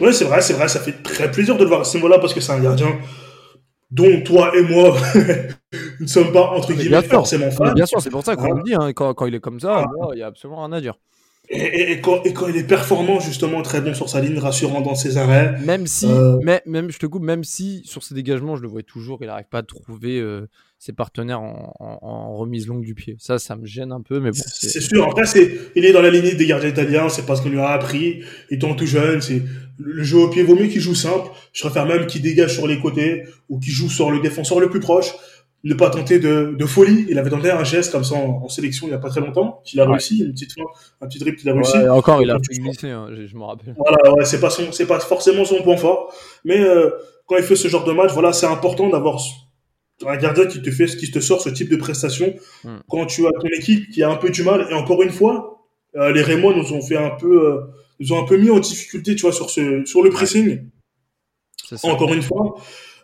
Ouais, 0.00 0.12
c'est 0.12 0.24
vrai, 0.24 0.40
c'est 0.40 0.54
vrai, 0.54 0.66
ça 0.68 0.80
fait 0.80 1.00
très 1.02 1.30
plaisir 1.30 1.56
de 1.56 1.62
le 1.62 1.68
voir 1.68 1.80
à 1.82 1.84
ce 1.84 1.96
niveau-là 1.96 2.18
parce 2.18 2.34
que 2.34 2.40
c'est 2.40 2.52
un 2.52 2.60
gardien 2.60 2.98
dont 3.92 4.20
toi 4.22 4.52
et 4.56 4.62
moi 4.62 4.96
ne 6.00 6.06
sommes 6.06 6.32
pas, 6.32 6.50
entre 6.50 6.72
guillemets, 6.72 6.88
bien 6.90 7.00
sûr. 7.02 7.10
forcément 7.10 7.50
fans. 7.50 7.72
bien 7.72 7.86
sûr, 7.86 8.00
c'est 8.00 8.10
pour 8.10 8.24
ça 8.24 8.34
qu'on 8.34 8.42
Voilà. 8.42 8.56
le 8.56 8.62
dit. 8.64 8.74
hein, 8.74 8.92
quand, 8.92 9.14
quand 9.14 9.26
il 9.26 9.34
est 9.34 9.40
comme 9.40 9.60
ça, 9.60 9.84
Ah. 9.84 9.84
moi, 9.96 10.10
il 10.14 10.18
y 10.18 10.22
a 10.22 10.26
absolument 10.26 10.64
rien 10.64 10.72
à 10.72 10.80
dire. 10.80 10.94
Et, 11.52 11.58
et- 11.58 11.92
et 11.92 12.00
quand, 12.00 12.22
et 12.24 12.32
quand 12.32 12.46
il 12.46 12.56
est 12.56 12.62
performant, 12.66 13.18
justement, 13.18 13.60
très 13.62 13.80
bon 13.80 13.92
sur 13.92 14.08
sa 14.08 14.20
ligne, 14.20 14.38
rassurant 14.38 14.80
dans 14.82 14.94
ses 14.94 15.16
arrêts. 15.16 15.58
Même 15.64 15.86
si, 15.88 16.06
Euh, 16.06 16.38
mais, 16.44 16.62
même, 16.64 16.90
je 16.92 16.98
te 16.98 17.06
coupe, 17.06 17.24
même 17.24 17.42
si 17.42 17.82
sur 17.84 18.04
ses 18.04 18.14
dégagements, 18.14 18.54
je 18.54 18.62
le 18.62 18.68
vois 18.68 18.84
toujours, 18.84 19.18
il 19.20 19.26
n'arrive 19.26 19.48
pas 19.50 19.58
à 19.58 19.62
trouver 19.64 20.20
euh, 20.20 20.46
ses 20.78 20.92
partenaires 20.92 21.40
en, 21.40 21.74
en- 21.80 21.98
en 22.06 22.36
remise 22.36 22.68
longue 22.68 22.84
du 22.84 22.94
pied. 22.94 23.16
Ça, 23.18 23.40
ça 23.40 23.56
me 23.56 23.66
gêne 23.66 23.90
un 23.90 24.00
peu, 24.00 24.20
mais 24.20 24.30
bon. 24.30 24.38
C'est 24.46 24.68
c'est- 24.68 24.80
sûr. 24.80 25.04
Après, 25.04 25.26
c'est, 25.26 25.50
il 25.74 25.84
est 25.84 25.92
dans 25.92 26.02
la 26.02 26.10
lignée 26.10 26.34
des 26.36 26.46
gardiens 26.46 26.68
italiens. 26.70 27.08
C'est 27.08 27.26
parce 27.26 27.40
qu'on 27.40 27.48
lui 27.50 27.58
a 27.58 27.70
appris. 27.70 28.22
Étant 28.50 28.74
tout 28.76 28.86
jeune, 28.86 29.20
c'est 29.20 29.42
le 29.78 30.02
jeu 30.04 30.18
au 30.18 30.28
pied. 30.28 30.44
Vaut 30.44 30.54
mieux 30.54 30.68
qu'il 30.68 30.80
joue 30.80 30.94
simple. 30.94 31.30
Je 31.52 31.62
préfère 31.64 31.84
même 31.84 32.06
qu'il 32.06 32.22
dégage 32.22 32.54
sur 32.54 32.68
les 32.68 32.78
côtés 32.78 33.24
ou 33.48 33.58
qu'il 33.58 33.72
joue 33.72 33.90
sur 33.90 34.12
le 34.12 34.20
défenseur 34.20 34.60
le 34.60 34.70
plus 34.70 34.80
proche. 34.80 35.12
Ne 35.62 35.74
pas 35.74 35.90
tenter 35.90 36.18
de, 36.18 36.54
de 36.58 36.66
folie. 36.66 37.04
Il 37.10 37.18
avait 37.18 37.28
tenté 37.28 37.50
un 37.50 37.64
geste 37.64 37.92
comme 37.92 38.04
ça 38.04 38.14
en, 38.14 38.42
en 38.44 38.48
sélection 38.48 38.86
il 38.86 38.90
y 38.92 38.94
a 38.94 38.98
pas 38.98 39.10
très 39.10 39.20
longtemps. 39.20 39.60
Qu'il 39.64 39.78
a 39.80 39.84
Ouais. 39.84 39.90
réussi. 39.92 40.20
Une 40.20 40.32
petite 40.32 40.52
fin, 40.54 40.62
un 41.02 41.06
petit 41.06 41.18
dribble 41.18 41.36
qu'il 41.36 41.48
a 41.50 41.52
réussi. 41.54 41.76
Ouais, 41.76 41.88
encore, 41.90 42.22
il 42.22 42.30
a 42.30 42.38
fait 42.38 42.58
glisser, 42.58 42.88
hein, 42.88 43.08
je, 43.14 43.26
je 43.26 43.36
me 43.36 43.42
rappelle. 43.44 43.74
Voilà, 43.76 44.14
ouais, 44.14 44.24
c'est 44.24 44.40
pas 44.40 44.48
son, 44.50 44.72
c'est 44.72 44.86
pas 44.86 44.98
forcément 45.00 45.44
son 45.44 45.62
point 45.62 45.76
fort. 45.76 46.14
Mais 46.44 46.60
euh, 46.60 46.90
quand 47.26 47.36
il 47.36 47.42
fait 47.42 47.56
ce 47.56 47.68
genre 47.68 47.84
de 47.84 47.92
match, 47.92 48.10
voilà, 48.12 48.32
c'est 48.32 48.46
important 48.46 48.88
d'avoir 48.88 49.18
un 50.06 50.16
gardien 50.16 50.46
qui 50.46 50.62
te 50.62 50.70
fait, 50.70 50.86
qui 50.86 51.10
te 51.10 51.20
sort 51.20 51.42
ce 51.42 51.50
type 51.50 51.68
de 51.70 51.76
prestation 51.76 52.32
Hmm. 52.64 52.78
quand 52.88 53.04
tu 53.04 53.26
as 53.26 53.30
ton 53.38 53.48
équipe 53.48 53.90
qui 53.90 54.02
a 54.02 54.08
un 54.08 54.16
peu 54.16 54.30
du 54.30 54.42
mal. 54.42 54.66
Et 54.70 54.74
encore 54.74 55.02
une 55.02 55.10
fois, 55.10 55.58
euh, 55.96 56.10
les 56.12 56.22
Rémois 56.22 56.54
nous 56.56 56.72
ont 56.72 56.80
fait 56.80 56.96
un 56.96 57.10
peu, 57.10 57.48
euh, 57.48 57.60
nous 58.00 58.12
ont 58.14 58.22
un 58.22 58.24
peu 58.26 58.38
mis 58.38 58.48
en 58.48 58.60
difficulté, 58.60 59.14
tu 59.14 59.22
vois, 59.22 59.32
sur 59.32 59.50
ce, 59.50 59.84
sur 59.84 60.02
le 60.02 60.08
pressing. 60.08 60.68
Ça. 61.68 61.76
Encore 61.88 62.12
une 62.14 62.22
fois, 62.22 62.54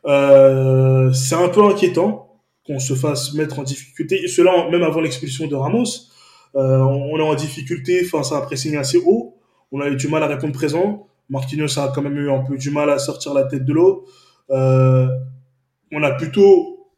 euh, 0.07 1.13
c'est 1.13 1.35
un 1.35 1.49
peu 1.49 1.63
inquiétant 1.65 2.26
qu'on 2.67 2.79
se 2.79 2.95
fasse 2.95 3.35
mettre 3.35 3.59
en 3.59 3.63
difficulté. 3.63 4.23
Et 4.25 4.29
cela, 4.29 4.69
même 4.71 4.83
avant 4.83 5.01
l'expulsion 5.01 5.47
de 5.47 5.55
Ramos, 5.55 5.85
euh, 6.55 6.79
on 6.81 7.19
est 7.19 7.23
en 7.23 7.35
difficulté 7.35 8.05
face 8.05 8.33
à 8.33 8.37
un 8.37 8.41
pressing 8.41 8.77
assez 8.77 8.99
haut. 9.05 9.37
On 9.73 9.81
a 9.81 9.89
eu 9.89 9.97
du 9.97 10.09
mal 10.09 10.23
à 10.23 10.27
répondre 10.27 10.53
présent. 10.55 11.07
Marquinhos 11.29 11.79
a 11.79 11.93
quand 11.95 12.03
même 12.03 12.17
eu 12.17 12.31
un 12.31 12.43
peu 12.45 12.57
du 12.57 12.71
mal 12.71 12.89
à 12.91 12.99
sortir 12.99 13.35
la 13.35 13.45
tête 13.45 13.65
de 13.65 13.73
l'eau. 13.73 14.07
Euh, 14.51 15.09
on 15.93 16.03
a 16.03 16.13
plutôt, 16.13 16.89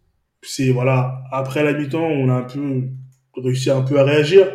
c'est 0.42 0.70
voilà, 0.70 1.22
après 1.32 1.62
la 1.64 1.72
mi-temps, 1.72 2.02
on 2.06 2.28
a 2.28 2.34
un 2.34 2.42
peu 2.42 2.82
réussi 3.36 3.70
un 3.70 3.82
peu 3.82 3.98
à 3.98 4.04
réagir. 4.04 4.46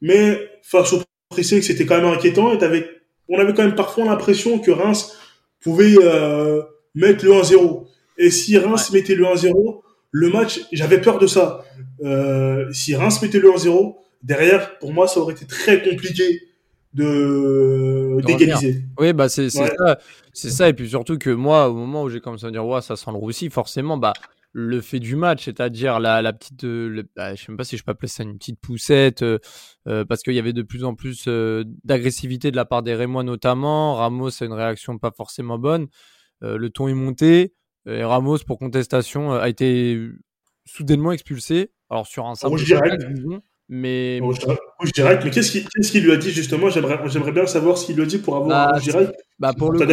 Mais 0.00 0.38
face 0.62 0.92
au 0.92 1.02
pressing, 1.30 1.60
c'était 1.62 1.86
quand 1.86 1.96
même 1.96 2.12
inquiétant. 2.12 2.52
Et 2.52 2.58
t'avais- 2.58 2.88
on 3.28 3.38
avait 3.38 3.54
quand 3.54 3.62
même 3.64 3.74
parfois 3.74 4.04
l'impression 4.04 4.58
que 4.58 4.70
Reims 4.70 5.16
pouvait 5.60 5.96
euh, 6.02 6.62
mettre 6.94 7.24
le 7.24 7.32
1-0. 7.32 7.86
Et 8.18 8.30
si 8.30 8.56
Reims 8.58 8.92
mettait 8.92 9.14
le 9.14 9.24
1-0, 9.26 9.82
le 10.10 10.30
match, 10.30 10.60
j'avais 10.72 11.00
peur 11.00 11.18
de 11.18 11.26
ça. 11.26 11.64
Euh, 12.02 12.70
si 12.72 12.94
Reims 12.96 13.20
mettait 13.22 13.38
le 13.38 13.50
1-0, 13.50 13.96
derrière, 14.22 14.78
pour 14.78 14.92
moi, 14.92 15.06
ça 15.08 15.20
aurait 15.20 15.34
été 15.34 15.46
très 15.46 15.82
compliqué 15.82 16.40
de 16.94 18.20
d'égaliser. 18.26 18.82
Oui, 18.98 19.12
bah 19.12 19.28
c'est 19.28 19.44
Ouais. 19.56 19.70
ça, 19.78 19.98
c'est 20.32 20.50
ça, 20.50 20.68
et 20.68 20.72
puis 20.72 20.88
surtout 20.88 21.18
que 21.18 21.30
moi, 21.30 21.68
au 21.68 21.74
moment 21.74 22.02
où 22.02 22.08
j'ai 22.08 22.20
commencé 22.20 22.46
à 22.46 22.50
dire 22.50 22.66
ouais, 22.66 22.80
ça 22.82 22.96
sent 22.96 23.10
le 23.12 23.16
roussi, 23.16 23.48
forcément, 23.50 23.96
bah 23.96 24.12
le 24.52 24.80
fait 24.80 24.98
du 24.98 25.14
match, 25.14 25.44
c'est-à-dire 25.44 26.00
la, 26.00 26.22
la 26.22 26.32
petite, 26.32 26.64
euh, 26.64 27.04
bah, 27.14 27.34
je 27.36 27.40
sais 27.40 27.46
même 27.52 27.56
pas 27.56 27.62
si 27.64 27.76
je 27.76 27.84
peux 27.84 27.92
appeler 27.92 28.08
ça 28.08 28.24
une 28.24 28.36
petite 28.36 28.58
poussette, 28.60 29.22
euh, 29.22 29.38
euh, 29.86 30.04
parce 30.04 30.22
qu'il 30.22 30.34
y 30.34 30.40
avait 30.40 30.52
de 30.52 30.62
plus 30.62 30.82
en 30.84 30.94
plus 30.96 31.28
d'agressivité 31.84 32.50
de 32.50 32.56
la 32.56 32.64
part 32.64 32.82
des 32.82 32.94
Rémois 32.94 33.22
notamment. 33.22 33.94
Ramos 33.94 34.42
a 34.42 34.44
une 34.44 34.52
réaction 34.52 34.98
pas 34.98 35.12
forcément 35.16 35.58
bonne. 35.58 35.86
le 36.42 36.68
ton 36.68 36.88
est 36.88 36.94
monté. 36.94 37.54
Et 37.86 38.04
Ramos, 38.04 38.38
pour 38.46 38.58
contestation, 38.58 39.32
a 39.32 39.48
été 39.48 39.98
soudainement 40.64 41.12
expulsé. 41.12 41.72
Alors 41.88 42.06
sur 42.06 42.26
un 42.26 42.34
simple 42.36 42.56
mais 43.72 44.18
rouge 44.20 44.92
direct. 44.92 45.24
Mais 45.24 45.30
qu'est-ce 45.30 45.52
qu'il 45.52 45.64
qu 45.64 46.00
lui 46.00 46.10
a 46.10 46.16
dit 46.16 46.32
justement? 46.32 46.68
J'aimerais 46.70 47.32
bien 47.32 47.46
savoir 47.46 47.78
ce 47.78 47.86
qu'il 47.86 47.94
lui 47.94 48.02
a 48.02 48.06
dit 48.06 48.18
pour 48.18 48.36
avoir 48.36 48.72
bah, 48.72 48.80
direct. 48.80 49.12
Bah 49.38 49.52
pour, 49.56 49.72
le 49.72 49.78
coup, 49.78 49.84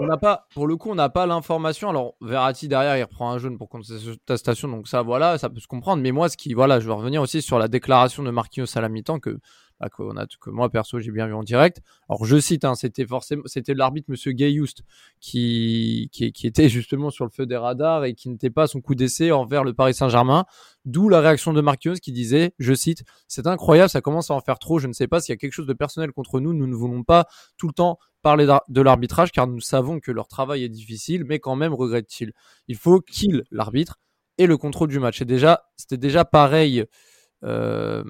on 0.00 0.16
pas, 0.16 0.46
pour 0.54 0.66
le 0.68 0.76
coup, 0.76 0.90
on 0.90 0.94
n'a 0.94 1.08
pas 1.08 1.26
l'information. 1.26 1.90
Alors 1.90 2.14
Verratti 2.22 2.68
derrière, 2.68 2.96
il 2.96 3.02
reprend 3.02 3.32
un 3.32 3.38
jaune 3.38 3.58
pour 3.58 3.68
contestation, 3.68 4.68
donc 4.68 4.86
ça, 4.86 5.02
voilà, 5.02 5.38
ça 5.38 5.50
peut 5.50 5.58
se 5.58 5.66
comprendre. 5.66 6.02
Mais 6.02 6.12
moi, 6.12 6.28
ce 6.28 6.36
qui, 6.36 6.54
voilà, 6.54 6.78
je 6.78 6.86
veux 6.86 6.92
revenir 6.92 7.20
aussi 7.20 7.42
sur 7.42 7.58
la 7.58 7.66
déclaration 7.66 8.22
de 8.22 8.30
Marquinhos 8.30 8.78
à 8.78 8.80
la 8.80 8.88
mi-temps 8.88 9.18
que 9.18 9.38
a, 9.80 9.88
que 9.88 10.50
moi 10.50 10.70
perso 10.70 10.98
j'ai 11.00 11.10
bien 11.10 11.26
vu 11.26 11.34
en 11.34 11.42
direct. 11.42 11.80
Alors 12.08 12.24
je 12.24 12.38
cite, 12.38 12.64
hein, 12.64 12.74
c'était 12.74 13.06
forcément, 13.06 13.42
c'était 13.46 13.74
l'arbitre 13.74 14.10
Monsieur 14.10 14.32
qui, 15.20 16.08
qui 16.12 16.46
était 16.46 16.68
justement 16.68 17.10
sur 17.10 17.24
le 17.24 17.30
feu 17.30 17.46
des 17.46 17.56
radars 17.56 18.04
et 18.04 18.14
qui 18.14 18.28
n'était 18.28 18.50
pas 18.50 18.66
son 18.66 18.80
coup 18.80 18.94
d'essai 18.94 19.32
envers 19.32 19.64
le 19.64 19.74
Paris 19.74 19.94
Saint-Germain. 19.94 20.44
D'où 20.84 21.08
la 21.08 21.20
réaction 21.20 21.52
de 21.52 21.60
Marquinhos 21.60 21.96
qui 21.96 22.12
disait, 22.12 22.54
je 22.58 22.72
cite, 22.72 23.04
c'est 23.26 23.46
incroyable, 23.46 23.90
ça 23.90 24.00
commence 24.00 24.30
à 24.30 24.34
en 24.34 24.40
faire 24.40 24.58
trop. 24.58 24.78
Je 24.78 24.86
ne 24.86 24.92
sais 24.92 25.08
pas 25.08 25.20
s'il 25.20 25.32
y 25.32 25.34
a 25.34 25.36
quelque 25.36 25.52
chose 25.52 25.66
de 25.66 25.72
personnel 25.72 26.12
contre 26.12 26.40
nous. 26.40 26.52
Nous 26.52 26.66
ne 26.66 26.74
voulons 26.74 27.02
pas 27.02 27.26
tout 27.56 27.66
le 27.66 27.72
temps 27.72 27.98
parler 28.22 28.46
de 28.68 28.80
l'arbitrage 28.80 29.32
car 29.32 29.46
nous 29.46 29.60
savons 29.60 30.00
que 30.00 30.10
leur 30.10 30.28
travail 30.28 30.64
est 30.64 30.68
difficile, 30.68 31.24
mais 31.24 31.38
quand 31.38 31.56
même 31.56 31.74
regrette-t-il. 31.74 32.32
Il 32.68 32.76
faut 32.76 33.00
qu'il 33.00 33.44
l'arbitre 33.50 33.98
et 34.38 34.46
le 34.46 34.56
contrôle 34.56 34.88
du 34.88 34.98
match. 34.98 35.22
Et 35.22 35.24
déjà, 35.24 35.64
c'était 35.76 35.96
déjà 35.96 36.24
pareil 36.24 36.84
euh, 37.46 38.02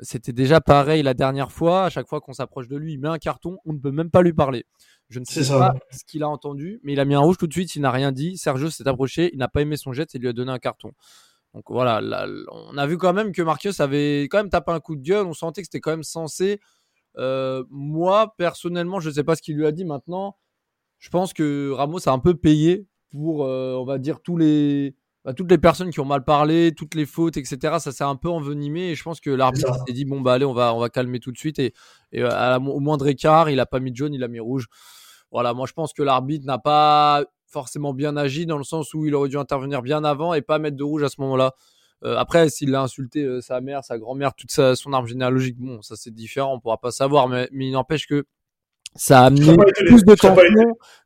c'était 0.00 0.32
déjà 0.32 0.60
pareil 0.60 1.02
la 1.02 1.14
dernière 1.14 1.50
fois. 1.50 1.86
À 1.86 1.90
chaque 1.90 2.06
fois 2.06 2.20
qu'on 2.20 2.32
s'approche 2.32 2.68
de 2.68 2.76
lui, 2.76 2.94
il 2.94 3.00
met 3.00 3.08
un 3.08 3.18
carton, 3.18 3.58
on 3.64 3.72
ne 3.72 3.78
peut 3.78 3.90
même 3.90 4.10
pas 4.10 4.22
lui 4.22 4.32
parler. 4.32 4.66
Je 5.08 5.20
ne 5.20 5.24
sais 5.24 5.48
pas 5.48 5.74
ce 5.90 6.04
qu'il 6.04 6.22
a 6.22 6.28
entendu, 6.28 6.80
mais 6.82 6.92
il 6.92 7.00
a 7.00 7.04
mis 7.04 7.14
un 7.14 7.20
rouge 7.20 7.38
tout 7.38 7.46
de 7.46 7.52
suite. 7.52 7.74
Il 7.74 7.82
n'a 7.82 7.90
rien 7.90 8.12
dit. 8.12 8.36
Sergio 8.36 8.70
s'est 8.70 8.86
approché, 8.86 9.30
il 9.32 9.38
n'a 9.38 9.48
pas 9.48 9.62
aimé 9.62 9.76
son 9.76 9.92
jet 9.92 10.14
et 10.14 10.18
lui 10.18 10.28
a 10.28 10.32
donné 10.32 10.52
un 10.52 10.58
carton. 10.58 10.92
Donc 11.54 11.64
voilà, 11.70 12.26
on 12.52 12.76
a 12.76 12.86
vu 12.86 12.98
quand 12.98 13.14
même 13.14 13.32
que 13.32 13.40
Marquinhos 13.42 13.80
avait 13.80 14.24
quand 14.24 14.38
même 14.38 14.50
tapé 14.50 14.70
un 14.70 14.80
coup 14.80 14.96
de 14.96 15.02
gueule. 15.02 15.26
On 15.26 15.32
sentait 15.32 15.62
que 15.62 15.66
c'était 15.66 15.80
quand 15.80 15.90
même 15.90 16.02
censé. 16.02 16.60
Euh, 17.16 17.64
moi, 17.70 18.34
personnellement, 18.36 19.00
je 19.00 19.08
ne 19.08 19.14
sais 19.14 19.24
pas 19.24 19.34
ce 19.34 19.42
qu'il 19.42 19.56
lui 19.56 19.66
a 19.66 19.72
dit 19.72 19.84
maintenant. 19.84 20.36
Je 20.98 21.08
pense 21.10 21.32
que 21.32 21.70
Ramos 21.70 22.06
a 22.08 22.12
un 22.12 22.18
peu 22.18 22.34
payé 22.34 22.86
pour, 23.10 23.44
euh, 23.44 23.74
on 23.74 23.84
va 23.84 23.98
dire, 23.98 24.20
tous 24.20 24.36
les, 24.36 24.94
bah, 25.28 25.34
toutes 25.34 25.50
les 25.50 25.58
personnes 25.58 25.90
qui 25.90 26.00
ont 26.00 26.06
mal 26.06 26.24
parlé, 26.24 26.72
toutes 26.74 26.94
les 26.94 27.04
fautes, 27.04 27.36
etc. 27.36 27.76
Ça 27.80 27.92
s'est 27.92 28.02
un 28.02 28.16
peu 28.16 28.30
envenimé 28.30 28.88
et 28.88 28.94
je 28.94 29.02
pense 29.02 29.20
que 29.20 29.28
l'arbitre 29.28 29.74
s'est 29.86 29.92
dit 29.92 30.06
bon 30.06 30.22
bah 30.22 30.32
allez 30.32 30.46
on 30.46 30.54
va 30.54 30.72
on 30.72 30.78
va 30.78 30.88
calmer 30.88 31.20
tout 31.20 31.32
de 31.32 31.36
suite 31.36 31.58
et, 31.58 31.74
euh, 32.14 32.58
au 32.60 32.80
moindre 32.80 33.06
écart 33.08 33.50
il 33.50 33.60
a 33.60 33.66
pas 33.66 33.78
mis 33.78 33.94
jaune, 33.94 34.14
il 34.14 34.24
a 34.24 34.28
mis 34.28 34.40
rouge. 34.40 34.68
Voilà, 35.30 35.52
moi 35.52 35.66
je 35.66 35.74
pense 35.74 35.92
que 35.92 36.02
l'arbitre 36.02 36.46
n'a 36.46 36.56
pas 36.56 37.26
forcément 37.46 37.92
bien 37.92 38.16
agi 38.16 38.46
dans 38.46 38.56
le 38.56 38.64
sens 38.64 38.94
où 38.94 39.04
il 39.04 39.14
aurait 39.14 39.28
dû 39.28 39.36
intervenir 39.36 39.82
bien 39.82 40.02
avant 40.02 40.32
et 40.32 40.40
pas 40.40 40.58
mettre 40.58 40.78
de 40.78 40.82
rouge 40.82 41.02
à 41.02 41.10
ce 41.10 41.20
moment-là. 41.20 41.52
Euh, 42.04 42.16
après, 42.16 42.48
s'il 42.48 42.74
a 42.74 42.80
insulté 42.80 43.22
euh, 43.22 43.42
sa 43.42 43.60
mère, 43.60 43.84
sa 43.84 43.98
grand-mère, 43.98 44.32
toute 44.34 44.50
son 44.50 44.92
arbre 44.94 45.08
généalogique, 45.08 45.58
bon, 45.58 45.82
ça 45.82 45.94
c'est 45.94 46.14
différent, 46.14 46.54
on 46.54 46.60
pourra 46.60 46.78
pas 46.78 46.90
savoir, 46.90 47.28
mais, 47.28 47.50
mais 47.52 47.66
il 47.66 47.72
n'empêche 47.72 48.06
que 48.06 48.24
ça 48.94 49.20
a 49.20 49.26
amené 49.26 49.58
plus 49.86 50.06
de 50.06 50.14
temps 50.14 50.34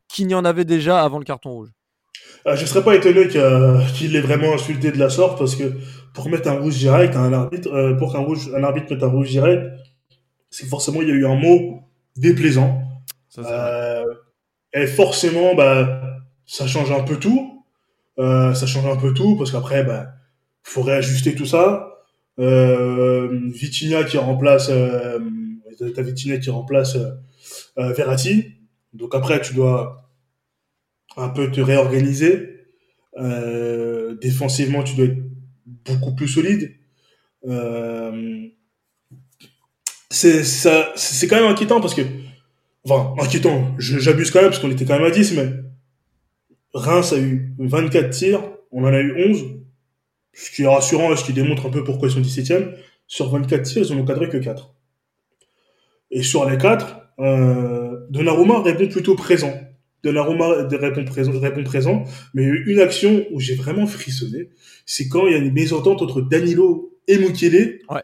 qu'il 0.07 0.27
n'y 0.27 0.35
en 0.35 0.45
avait 0.45 0.63
déjà 0.63 1.03
avant 1.03 1.17
le 1.17 1.25
carton 1.25 1.51
rouge. 1.51 1.73
Euh, 2.45 2.55
je 2.55 2.61
ne 2.61 2.67
serais 2.67 2.83
pas 2.83 2.95
étonné 2.95 3.27
qu'il 3.27 4.11
l'ait 4.11 4.21
vraiment 4.21 4.53
insulté 4.53 4.91
de 4.91 4.99
la 4.99 5.09
sorte 5.09 5.39
parce 5.39 5.55
que 5.55 5.71
pour 6.13 6.29
mettre 6.29 6.49
un 6.49 6.59
rouge 6.59 6.77
direct 6.77 7.15
à 7.15 7.19
un 7.19 7.33
arbitre, 7.33 7.69
euh, 7.69 7.95
pour 7.95 8.11
qu'un 8.11 8.19
rouge, 8.19 8.51
un 8.55 8.63
arbitre 8.63 8.93
mette 8.93 9.03
un 9.03 9.07
rouge 9.07 9.29
direct, 9.29 9.63
c'est 10.49 10.67
forcément 10.67 11.01
il 11.01 11.07
y 11.07 11.11
a 11.11 11.15
eu 11.15 11.25
un 11.25 11.35
mot 11.35 11.81
déplaisant. 12.15 12.81
Euh, 13.39 14.03
et 14.73 14.87
forcément, 14.87 15.55
bah, 15.55 16.01
ça 16.45 16.67
change 16.67 16.91
un 16.91 17.03
peu 17.03 17.17
tout. 17.17 17.63
ça 18.17 18.65
change 18.65 18.85
un 18.85 18.97
peu 18.97 19.13
tout 19.13 19.37
parce 19.37 19.51
qu'après, 19.51 19.83
bah, 19.83 20.07
faut 20.63 20.81
réajuster 20.81 21.35
tout 21.35 21.45
ça. 21.45 21.89
Euh, 22.39 23.29
Vitinha 23.53 24.03
qui 24.03 24.17
remplace, 24.17 24.69
euh, 24.69 25.19
Vitinha 25.79 26.37
qui 26.37 26.49
remplace 26.49 26.97
Verratti. 27.77 28.55
Donc 28.93 29.15
après, 29.15 29.41
tu 29.41 29.53
dois 29.53 30.02
un 31.17 31.29
peu 31.29 31.51
te 31.51 31.61
réorganiser. 31.61 32.67
Euh, 33.17 34.15
défensivement, 34.15 34.83
tu 34.83 34.95
dois 34.95 35.05
être 35.05 35.23
beaucoup 35.85 36.15
plus 36.15 36.27
solide. 36.27 36.75
Euh, 37.45 38.47
c'est 40.09 41.27
quand 41.27 41.35
même 41.35 41.51
inquiétant 41.51 41.81
parce 41.81 41.95
que, 41.95 42.01
enfin, 42.87 43.13
inquiétant. 43.19 43.75
J'abuse 43.79 44.31
quand 44.31 44.41
même 44.41 44.49
parce 44.49 44.61
qu'on 44.61 44.71
était 44.71 44.85
quand 44.85 44.97
même 44.97 45.07
à 45.07 45.11
10, 45.11 45.33
mais 45.33 45.49
Reims 46.73 47.13
a 47.13 47.19
eu 47.19 47.53
24 47.59 48.09
tirs, 48.11 48.43
on 48.71 48.83
en 48.83 48.93
a 48.93 48.99
eu 48.99 49.29
11, 49.29 49.43
ce 50.33 50.51
qui 50.51 50.63
est 50.63 50.67
rassurant 50.67 51.11
et 51.11 51.17
ce 51.17 51.23
qui 51.23 51.33
démontre 51.33 51.65
un 51.65 51.69
peu 51.69 51.83
pourquoi 51.83 52.09
ils 52.09 52.11
sont 52.11 52.21
17e. 52.21 52.73
Sur 53.07 53.29
24 53.29 53.63
tirs, 53.63 53.83
ils 53.85 53.93
en 53.93 53.97
ont 53.97 54.05
cadré 54.05 54.29
que 54.29 54.37
4. 54.37 54.73
Et 56.11 56.23
sur 56.23 56.49
les 56.49 56.57
4, 56.57 56.97
euh, 57.19 58.05
Donnarumma 58.09 58.61
répond 58.61 58.87
plutôt 58.87 59.15
présent 59.15 59.53
de 60.03 60.09
l'aroma 60.09 60.63
de 60.63 60.75
répond 60.75 61.05
présent, 61.05 61.31
présent, 61.63 62.03
mais 62.33 62.43
une 62.43 62.79
action 62.79 63.25
où 63.31 63.39
j'ai 63.39 63.55
vraiment 63.55 63.87
frissonné, 63.87 64.49
c'est 64.85 65.07
quand 65.07 65.27
il 65.27 65.33
y 65.33 65.35
a 65.35 65.39
une 65.39 65.53
mésentente 65.53 66.01
entre 66.01 66.21
Danilo 66.21 66.93
et 67.07 67.17
Mukele. 67.17 67.79
Ouais. 67.89 68.01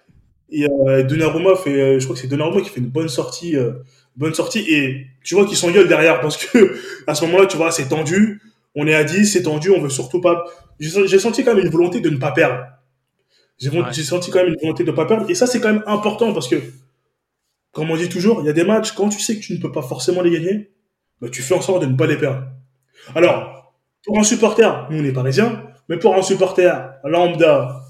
Et 0.52 0.66
euh, 0.66 1.04
Donnarumma 1.04 1.56
fait, 1.56 1.80
euh, 1.80 2.00
je 2.00 2.06
crois 2.06 2.16
que 2.16 2.22
c'est 2.22 2.28
Donnarumma 2.28 2.62
qui 2.62 2.70
fait 2.70 2.80
une 2.80 2.88
bonne 2.88 3.10
sortie, 3.10 3.56
euh, 3.56 3.74
bonne 4.16 4.34
sortie, 4.34 4.60
et 4.60 5.08
tu 5.24 5.36
vois 5.36 5.46
qu'ils 5.46 5.58
s'engueulent 5.58 5.88
derrière 5.88 6.22
parce 6.22 6.38
que 6.38 6.76
à 7.06 7.16
ce 7.16 7.26
moment-là, 7.26 7.46
tu 7.46 7.58
vois, 7.58 7.72
c'est 7.72 7.90
tendu, 7.90 8.42
on 8.76 8.88
est 8.88 8.96
à 8.96 9.04
10, 9.04 9.28
c'est 9.28 9.44
tendu, 9.44 9.70
on 9.70 9.82
veut 9.82 9.90
surtout 9.90 10.22
pas. 10.22 10.46
J'ai 10.80 11.20
senti 11.20 11.44
quand 11.44 11.54
même 11.54 11.66
une 11.66 11.72
volonté 11.72 12.00
de 12.00 12.10
ne 12.10 12.18
pas 12.18 12.32
perdre. 12.32 12.64
J'ai 13.58 14.04
senti 14.04 14.32
quand 14.32 14.40
même 14.40 14.54
une 14.54 14.60
volonté 14.60 14.86
de 14.86 14.90
ne 14.90 14.96
pas 14.96 15.06
perdre, 15.06 15.30
et 15.30 15.36
ça 15.36 15.46
c'est 15.46 15.60
quand 15.60 15.74
même 15.74 15.84
important 15.86 16.34
parce 16.34 16.48
que, 16.48 16.56
comme 17.74 17.92
on 17.92 17.98
dit 17.98 18.08
toujours, 18.08 18.42
il 18.42 18.48
y 18.48 18.50
a 18.50 18.54
des 18.54 18.64
matchs 18.64 18.94
quand 18.94 19.10
tu 19.10 19.20
sais 19.20 19.36
que 19.36 19.42
tu 19.42 19.54
ne 19.54 19.60
peux 19.60 19.72
pas 19.72 19.82
forcément 19.82 20.22
les 20.22 20.32
gagner 20.32 20.72
bah, 21.22 21.28
tu 21.32 21.42
fais 21.42 21.56
en 21.56 21.62
sorte 21.62 21.82
de 21.82 21.88
ne 21.88 21.96
pas 21.96 22.08
les 22.08 22.18
perdre. 22.18 22.44
Alors, 23.16 23.74
pour 24.06 24.18
un 24.20 24.24
supporter, 24.24 24.88
nous 24.90 25.02
on 25.02 25.04
est 25.04 25.12
parisiens, 25.12 25.64
mais 25.88 25.98
pour 25.98 26.16
un 26.16 26.22
supporter 26.22 26.94
lambda 27.04 27.82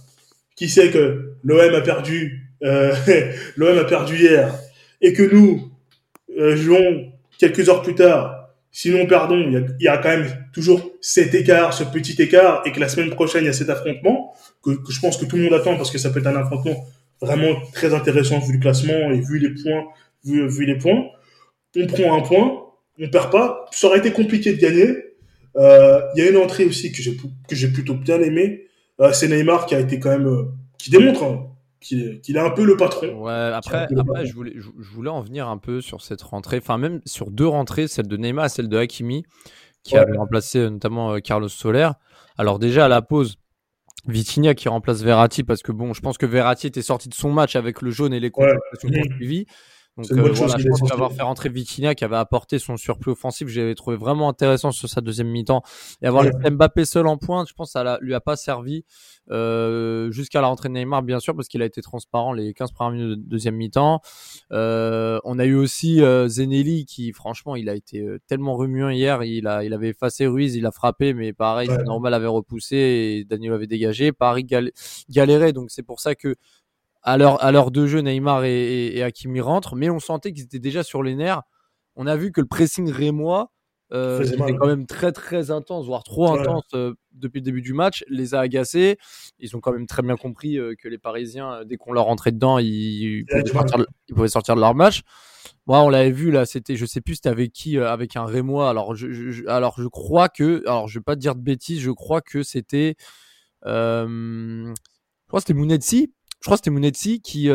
qui 0.56 0.70
sait 0.70 0.90
que 0.90 1.34
l'OM 1.44 1.74
a 1.74 1.82
perdu, 1.82 2.50
euh, 2.64 2.94
l'OM 3.56 3.78
a 3.78 3.86
perdu 3.86 4.18
hier, 4.18 4.54
et 5.02 5.14
que 5.14 5.24
nous 5.24 5.72
euh, 6.38 6.56
jouons 6.56 7.12
quelques 7.38 7.70
heures 7.70 7.82
plus 7.82 7.96
tard, 7.96 8.50
sinon 8.72 9.06
pardon, 9.06 9.38
il 9.38 9.54
y 9.54 9.58
a, 9.58 9.62
y 9.80 9.88
a, 9.88 9.98
quand 9.98 10.10
même 10.10 10.28
toujours 10.54 10.92
cet 11.02 11.34
écart, 11.34 11.74
ce 11.74 11.84
petit 11.84 12.22
écart, 12.22 12.62
et 12.66 12.72
que 12.72 12.80
la 12.80 12.90
semaine 12.90 13.10
prochaine 13.10 13.44
il 13.44 13.48
y 13.48 13.50
a 13.50 13.54
cet 13.54 13.70
affrontement 13.70 14.34
que, 14.64 14.72
que 14.72 14.92
je 14.92 15.00
pense 15.00 15.18
que 15.18 15.26
tout 15.26 15.38
le 15.38 15.44
monde 15.44 15.54
attend 15.54 15.76
parce 15.78 15.92
que 15.92 15.98
ça 15.98 16.10
peut 16.10 16.20
être 16.20 16.28
un 16.28 16.36
affrontement 16.36 16.86
vraiment 17.22 17.56
très 17.74 17.94
intéressant 17.94 18.40
vu 18.40 18.54
le 18.54 18.60
classement 18.60 19.12
et 19.12 19.20
vu 19.20 19.40
les 19.40 19.50
points, 19.50 19.86
vu, 20.24 20.48
vu 20.48 20.66
les 20.66 20.78
points. 20.78 21.06
On 21.78 21.86
prend 21.88 22.18
un 22.18 22.22
point, 22.22 22.64
on 23.00 23.10
perd 23.10 23.32
pas. 23.32 23.66
Ça 23.72 23.88
aurait 23.88 24.00
été 24.00 24.12
compliqué 24.12 24.54
de 24.54 24.60
gagner. 24.60 24.96
Euh, 25.56 26.02
il 26.16 26.24
y 26.24 26.28
a 26.28 26.30
une 26.30 26.38
entrée 26.38 26.66
aussi 26.66 26.92
que 26.92 27.02
j'ai 27.02 27.16
que 27.16 27.56
j'ai 27.56 27.70
plutôt 27.70 27.96
bien 27.96 28.22
aimé. 28.22 28.66
Euh, 29.00 29.12
c'est 29.14 29.28
Neymar 29.28 29.66
qui 29.66 29.76
a 29.76 29.80
été 29.80 30.00
quand 30.00 30.10
même 30.10 30.28
euh, 30.28 30.52
qui 30.78 30.90
démontre 30.90 31.24
hein, 31.24 31.48
qu'il 31.80 32.22
est 32.28 32.40
un 32.40 32.52
peu 32.52 32.66
le 32.66 32.78
patron. 32.78 33.24
Ouais, 33.24 33.32
après, 33.32 33.88
après 33.98 34.26
je, 34.26 34.34
voulais, 34.34 34.54
je, 34.56 34.90
voulais 34.94 35.10
en 35.10 35.22
venir 35.22 35.48
un 35.48 35.58
peu 35.58 35.82
sur 35.82 36.02
cette 36.02 36.22
rentrée, 36.22 36.58
enfin 36.58 36.78
même 36.78 37.02
sur 37.06 37.32
deux 37.32 37.48
rentrées, 37.48 37.88
celle 37.88 38.08
de 38.08 38.18
Neymar 38.18 38.46
et 38.46 38.50
celle 38.50 38.68
de 38.68 38.78
Hakimi, 38.78 39.24
qui 39.84 39.98
avait 39.98 40.18
remplacé 40.18 40.70
notamment 40.70 41.20
Carlos 41.20 41.48
Soler. 41.48 41.90
Alors 42.38 42.60
déjà 42.60 42.86
à 42.86 42.88
la 42.90 43.02
pause, 43.02 43.38
Vitinha 44.08 44.54
qui 44.54 44.70
remplace 44.70 45.02
Verratti 45.02 45.44
parce 45.44 45.62
que 45.62 45.72
bon, 45.72 45.94
je 45.94 46.02
pense 46.02 46.18
que 46.18 46.26
Verratti 46.26 46.68
était 46.68 46.82
sorti 46.82 47.10
de 47.10 47.14
son 47.14 47.32
match 47.32 47.56
avec 47.56 47.82
le 47.82 47.92
jaune 47.92 48.14
et 48.14 48.20
les 48.20 48.32
ouais. 48.36 48.56
suivi. 49.16 49.46
Donc 50.08 50.12
euh, 50.12 50.32
voilà, 50.32 50.58
je 50.58 50.68
pense 50.68 50.82
qu'avoir 50.90 51.12
fait 51.12 51.24
rentrer 51.24 51.50
Vitinha 51.50 51.94
qui 51.94 52.06
avait 52.06 52.16
apporté 52.16 52.58
son 52.58 52.78
surplus 52.78 53.12
offensif, 53.12 53.48
j'avais 53.50 53.76
trouvé 53.76 53.98
vraiment 53.98 54.30
intéressant 54.30 54.72
sur 54.72 54.88
sa 54.88 55.02
deuxième 55.02 55.28
mi-temps. 55.28 55.62
Et 56.02 56.08
avoir 56.08 56.24
ouais. 56.24 56.50
Mbappé 56.50 56.86
seul 56.86 57.08
en 57.08 57.18
pointe, 57.18 57.50
je 57.50 57.54
pense 57.54 57.70
que 57.70 57.72
ça 57.74 57.98
lui 58.02 58.14
a 58.14 58.22
pas 58.22 58.36
servi 58.36 58.86
euh, 59.32 60.10
jusqu'à 60.12 60.42
la 60.42 60.48
rentrée 60.48 60.70
de 60.70 60.74
Neymar, 60.74 61.04
bien 61.04 61.20
sûr, 61.20 61.36
parce 61.36 61.48
qu'il 61.48 61.62
a 61.62 61.66
été 61.66 61.82
transparent 61.82 62.34
les 62.34 62.54
15 62.54 62.72
premières 62.72 62.94
minutes 62.94 63.24
de 63.24 63.30
deuxième 63.30 63.56
mi-temps. 63.56 64.02
Euh, 64.52 65.20
on 65.24 65.38
a 65.40 65.46
eu 65.46 65.56
aussi 65.56 66.02
euh, 66.02 66.28
Zenelli 66.28 66.86
qui, 66.86 67.12
franchement, 67.12 67.56
il 67.56 67.70
a 67.70 67.76
été 67.76 68.02
euh, 68.02 68.20
tellement 68.28 68.56
remuant 68.56 68.90
hier. 68.90 69.24
Il, 69.24 69.48
a, 69.48 69.64
il 69.64 69.74
avait 69.74 69.90
effacé 69.90 70.28
Ruiz, 70.28 70.56
il 70.56 70.66
a 70.66 70.72
frappé, 70.72 71.14
mais 71.14 71.34
pareil, 71.34 71.70
ouais. 71.70 71.84
normal 71.84 72.14
avait 72.14 72.28
repoussé 72.28 72.76
et 72.78 73.26
Daniel 73.26 73.54
avait 73.54 73.68
dégagé. 73.68 74.12
Paris 74.12 74.44
gal 74.44 74.72
galérait, 75.10 75.54
donc 75.54 75.72
c'est 75.72 75.84
pour 75.84 76.00
ça 76.00 76.16
que 76.16 76.36
à 77.02 77.18
l'heure 77.18 77.44
à 77.44 77.52
l'heure 77.52 77.72
de 77.72 77.88
jeu, 77.88 78.00
Neymar 78.00 78.44
et, 78.44 78.52
et, 78.52 78.98
et 78.98 79.04
Hakimi 79.04 79.42
rentrent, 79.42 79.76
mais 79.76 79.90
on 79.90 80.00
sentait 80.00 80.34
qu'ils 80.34 80.44
étaient 80.44 80.60
déjà 80.60 80.84
sur 80.84 81.04
les 81.04 81.16
nerfs. 81.16 81.42
On 81.96 82.08
a 82.08 82.16
vu 82.16 82.32
que 82.32 82.42
le 82.42 82.48
pressing 82.48 82.90
rémois 82.92 83.52
euh, 83.92 84.24
était 84.24 84.56
quand 84.56 84.68
même 84.68 84.86
très 84.86 85.12
très 85.12 85.50
intense, 85.50 85.88
voire 85.88 86.04
trop 86.04 86.32
intense 86.32 86.66
euh, 86.76 86.94
depuis 87.14 87.40
le 87.40 87.44
début 87.44 87.62
du 87.62 87.74
match, 87.74 88.04
les 88.08 88.36
a 88.36 88.40
agacés. 88.40 88.98
Ils 89.40 89.56
ont 89.56 89.60
quand 89.60 89.72
même 89.72 89.88
très 89.88 90.04
bien 90.04 90.16
compris 90.16 90.58
euh, 90.58 90.76
que 90.78 90.88
les 90.88 91.00
Parisiens, 91.00 91.64
dès 91.66 91.78
qu'on 91.78 91.92
leur 91.92 92.06
rentrait 92.06 92.32
dedans, 92.32 92.60
ils, 92.60 93.26
pouvaient 94.14 94.28
sortir 94.28 94.56
de, 94.56 94.62
leur 94.62 94.76
match. 94.76 95.02
Moi, 95.66 95.82
on 95.82 95.90
l'avait 95.90 96.12
vu 96.12 96.30
là, 96.30 96.46
c'était, 96.46 96.76
je 96.76 96.86
sais 96.86 97.02
plus, 97.02 97.16
c'était 97.16 97.30
avec 97.30 97.52
qui, 97.52 97.80
avec 97.80 98.16
un 98.16 98.26
Rémois. 98.26 98.70
Alors, 98.70 98.94
je, 98.94 99.48
alors 99.48 99.76
je 99.80 99.88
crois 99.88 100.30
que, 100.30 100.62
alors 100.68 100.88
je 100.88 101.00
vais 101.00 101.04
pas 101.04 101.16
te 101.16 101.22
dire 101.22 101.36
de 101.36 101.42
bêtises, 101.42 101.80
je 101.80 101.92
crois 101.92 102.22
que 102.22 102.44
c'était, 102.44 102.96
je 103.66 104.74
crois 105.28 105.40
que 105.40 105.48
c'était 105.48 105.54
Mounetsi. 105.54 106.14
Je 106.40 106.46
crois 106.46 106.56
que 106.56 106.60
c'était 106.60 106.70
Mounetsi 106.70 107.22
qui, 107.22 107.50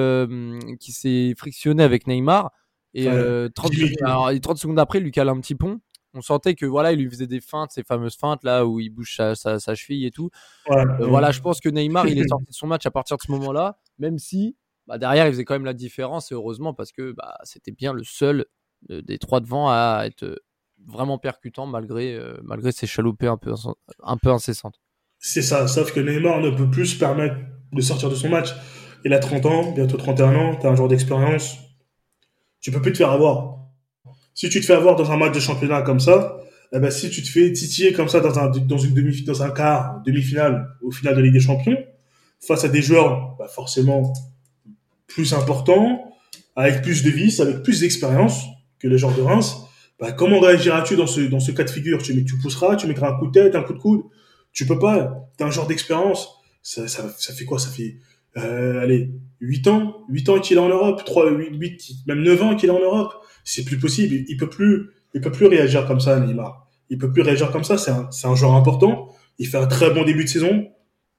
qui 0.81 0.93
s'est 0.93 1.35
frictionné 1.37 1.83
avec 1.83 2.07
Neymar. 2.07 2.51
Et, 2.95 3.05
30 3.07 3.73
secondes, 3.73 4.41
30 4.41 4.59
secondes 4.59 4.79
après, 4.79 4.99
il 4.99 5.05
lui 5.05 5.11
cale 5.11 5.29
un 5.29 5.41
petit 5.41 5.55
pont 5.55 5.81
on 6.15 6.23
sentait 6.23 6.55
que 6.55 6.65
voilà, 6.65 6.93
il 6.93 7.01
lui 7.01 7.11
faisait 7.11 7.27
des 7.27 7.41
feintes, 7.41 7.73
ces 7.73 7.83
fameuses 7.83 8.17
feintes 8.17 8.45
là 8.45 8.67
où 8.67 8.81
il 8.81 8.91
bouge 8.91 9.17
sa, 9.17 9.75
cheville 9.75 10.07
et 10.07 10.11
tout. 10.11 10.31
Euh, 10.71 10.85
voilà, 11.07 11.33
je 11.33 11.41
pense 11.41 11.61
que 11.61 11.69
Neymar, 11.69 12.07
il 12.07 12.19
est 12.19 12.29
sorti 12.29 12.47
de 12.47 12.55
son 12.55 12.67
match 12.67 12.87
à 12.87 12.91
partir 12.91 13.17
de 13.17 13.23
ce 13.23 13.33
moment-là, 13.33 13.79
même 13.99 14.19
si 14.19 14.57
bah, 14.87 14.99
derrière, 14.99 15.27
il 15.27 15.33
faisait 15.33 15.45
quand 15.45 15.55
même 15.55 15.65
la 15.65 15.75
différence 15.75 16.31
et 16.31 16.35
heureusement 16.35 16.73
parce 16.73 16.93
que 16.93 17.13
bah, 17.13 17.37
c'était 17.43 17.73
bien 17.73 17.93
le 17.93 18.05
seul 18.05 18.47
euh, 18.91 19.03
des 19.03 19.19
trois 19.19 19.41
devant 19.41 19.69
à 19.69 20.05
être 20.07 20.23
euh, 20.23 20.37
vraiment 20.87 21.19
percutant 21.19 21.67
malgré, 21.67 22.19
malgré 22.43 22.71
ses 22.71 22.87
chaloupées 22.87 23.27
un 23.27 23.37
peu, 23.39 23.55
un 24.03 24.17
peu 24.17 24.31
incessantes. 24.31 24.81
C'est 25.19 25.43
ça, 25.43 25.67
sauf 25.67 25.93
que 25.93 26.01
Neymar 26.01 26.41
ne 26.41 26.51
peut 26.51 26.71
plus 26.71 26.87
se 26.87 26.99
permettre 26.99 27.37
de 27.75 27.83
sortir 27.83 28.11
de 28.11 28.15
son 28.15 28.29
match. 28.29 28.55
Il 29.05 29.13
a 29.13 29.19
30 29.19 29.47
ans, 29.47 29.73
bientôt 29.73 29.97
31 29.97 30.35
ans, 30.35 30.57
tu 30.59 30.67
as 30.67 30.71
un 30.71 30.77
genre 30.77 30.89
d'expérience. 30.89 31.59
Tu 32.61 32.71
peux 32.71 32.81
plus 32.81 32.93
te 32.93 32.99
faire 32.99 33.11
avoir 33.11 33.55
si 34.35 34.49
tu 34.49 34.61
te 34.61 34.67
fais 34.67 34.75
avoir 34.75 34.97
dans 34.97 35.11
un 35.13 35.17
match 35.17 35.33
de 35.33 35.41
championnat 35.41 35.83
comme 35.83 36.01
ça, 36.01 36.39
eh 36.73 36.81
ben, 36.81 36.91
si 36.91 37.09
tu 37.09 37.23
te 37.23 37.29
fais 37.29 37.53
titiller 37.53 37.93
comme 37.93 38.09
ça 38.09 38.19
dans 38.21 38.39
un, 38.39 38.51
dans 38.51 38.79
une 38.79 38.93
demi, 38.93 39.23
dans 39.23 39.43
un 39.43 39.51
quart, 39.51 40.03
demi-finale, 40.05 40.77
au 40.83 40.91
final 40.91 41.15
de 41.15 41.21
Ligue 41.21 41.33
des 41.33 41.41
Champions, 41.41 41.79
face 42.41 42.65
à 42.65 42.69
des 42.69 42.83
joueurs, 42.83 43.37
bah, 43.39 43.47
forcément 43.47 44.13
plus 45.07 45.33
importants, 45.35 46.13
avec 46.57 46.83
plus 46.83 47.05
de 47.05 47.11
vis, 47.11 47.41
avec 47.41 47.63
plus 47.63 47.81
d'expérience 47.81 48.45
que 48.81 48.89
les 48.89 48.99
joueurs 48.99 49.15
de 49.15 49.23
Reims, 49.23 49.57
bah, 50.01 50.11
comment 50.11 50.41
réagiras-tu 50.41 50.97
dans 50.97 51.07
ce, 51.07 51.21
dans 51.21 51.41
ce 51.41 51.53
cas 51.53 51.63
de 51.63 51.71
figure? 51.71 52.03
Tu, 52.03 52.25
tu 52.25 52.37
pousseras, 52.39 52.75
tu 52.75 52.89
mettras 52.89 53.13
un 53.13 53.19
coup 53.19 53.29
de 53.29 53.33
tête, 53.33 53.55
un 53.55 53.63
coup 53.63 53.75
de 53.75 53.79
coude? 53.79 54.03
Tu 54.53 54.67
peux 54.67 54.79
pas. 54.79 55.29
T'as 55.37 55.47
un 55.47 55.51
genre 55.51 55.67
d'expérience. 55.67 56.29
Ça, 56.65 56.89
ça, 56.89 57.15
ça 57.17 57.33
fait 57.33 57.45
quoi? 57.45 57.61
Ça 57.61 57.69
fait, 57.69 57.99
euh, 58.37 58.81
allez, 58.81 59.13
8 59.41 59.69
ans, 59.69 60.05
8 60.09 60.29
ans 60.31 60.41
qu'il 60.41 60.57
est 60.57 60.61
en 60.61 60.69
Europe, 60.69 61.05
3, 61.05 61.31
8, 61.31 61.57
8 61.57 61.93
même 62.07 62.23
9 62.23 62.43
ans 62.43 62.57
qu'il 62.57 62.69
est 62.69 62.73
en 62.73 62.81
Europe 62.81 63.25
c'est 63.45 63.65
plus 63.65 63.79
possible. 63.79 64.25
Il 64.27 64.37
peut 64.37 64.49
plus, 64.49 64.91
il 65.13 65.21
peut 65.21 65.31
plus 65.31 65.47
réagir 65.47 65.87
comme 65.87 66.01
ça, 66.01 66.19
Neymar. 66.19 66.67
Il 66.91 66.99
peut 66.99 67.13
plus 67.13 67.23
réagir 67.23 67.51
comme 67.53 67.65
ça. 67.65 67.79
C'est 67.79 67.91
un, 67.91 68.11
c'est 68.11 68.27
un 68.27 68.35
joueur 68.35 68.55
important. 68.55 69.15
Il 69.39 69.47
fait 69.47 69.59
un 69.59 69.67
très 69.67 69.91
bon 69.91 70.05
début 70.05 70.25
de 70.25 70.29
saison. 70.29 70.67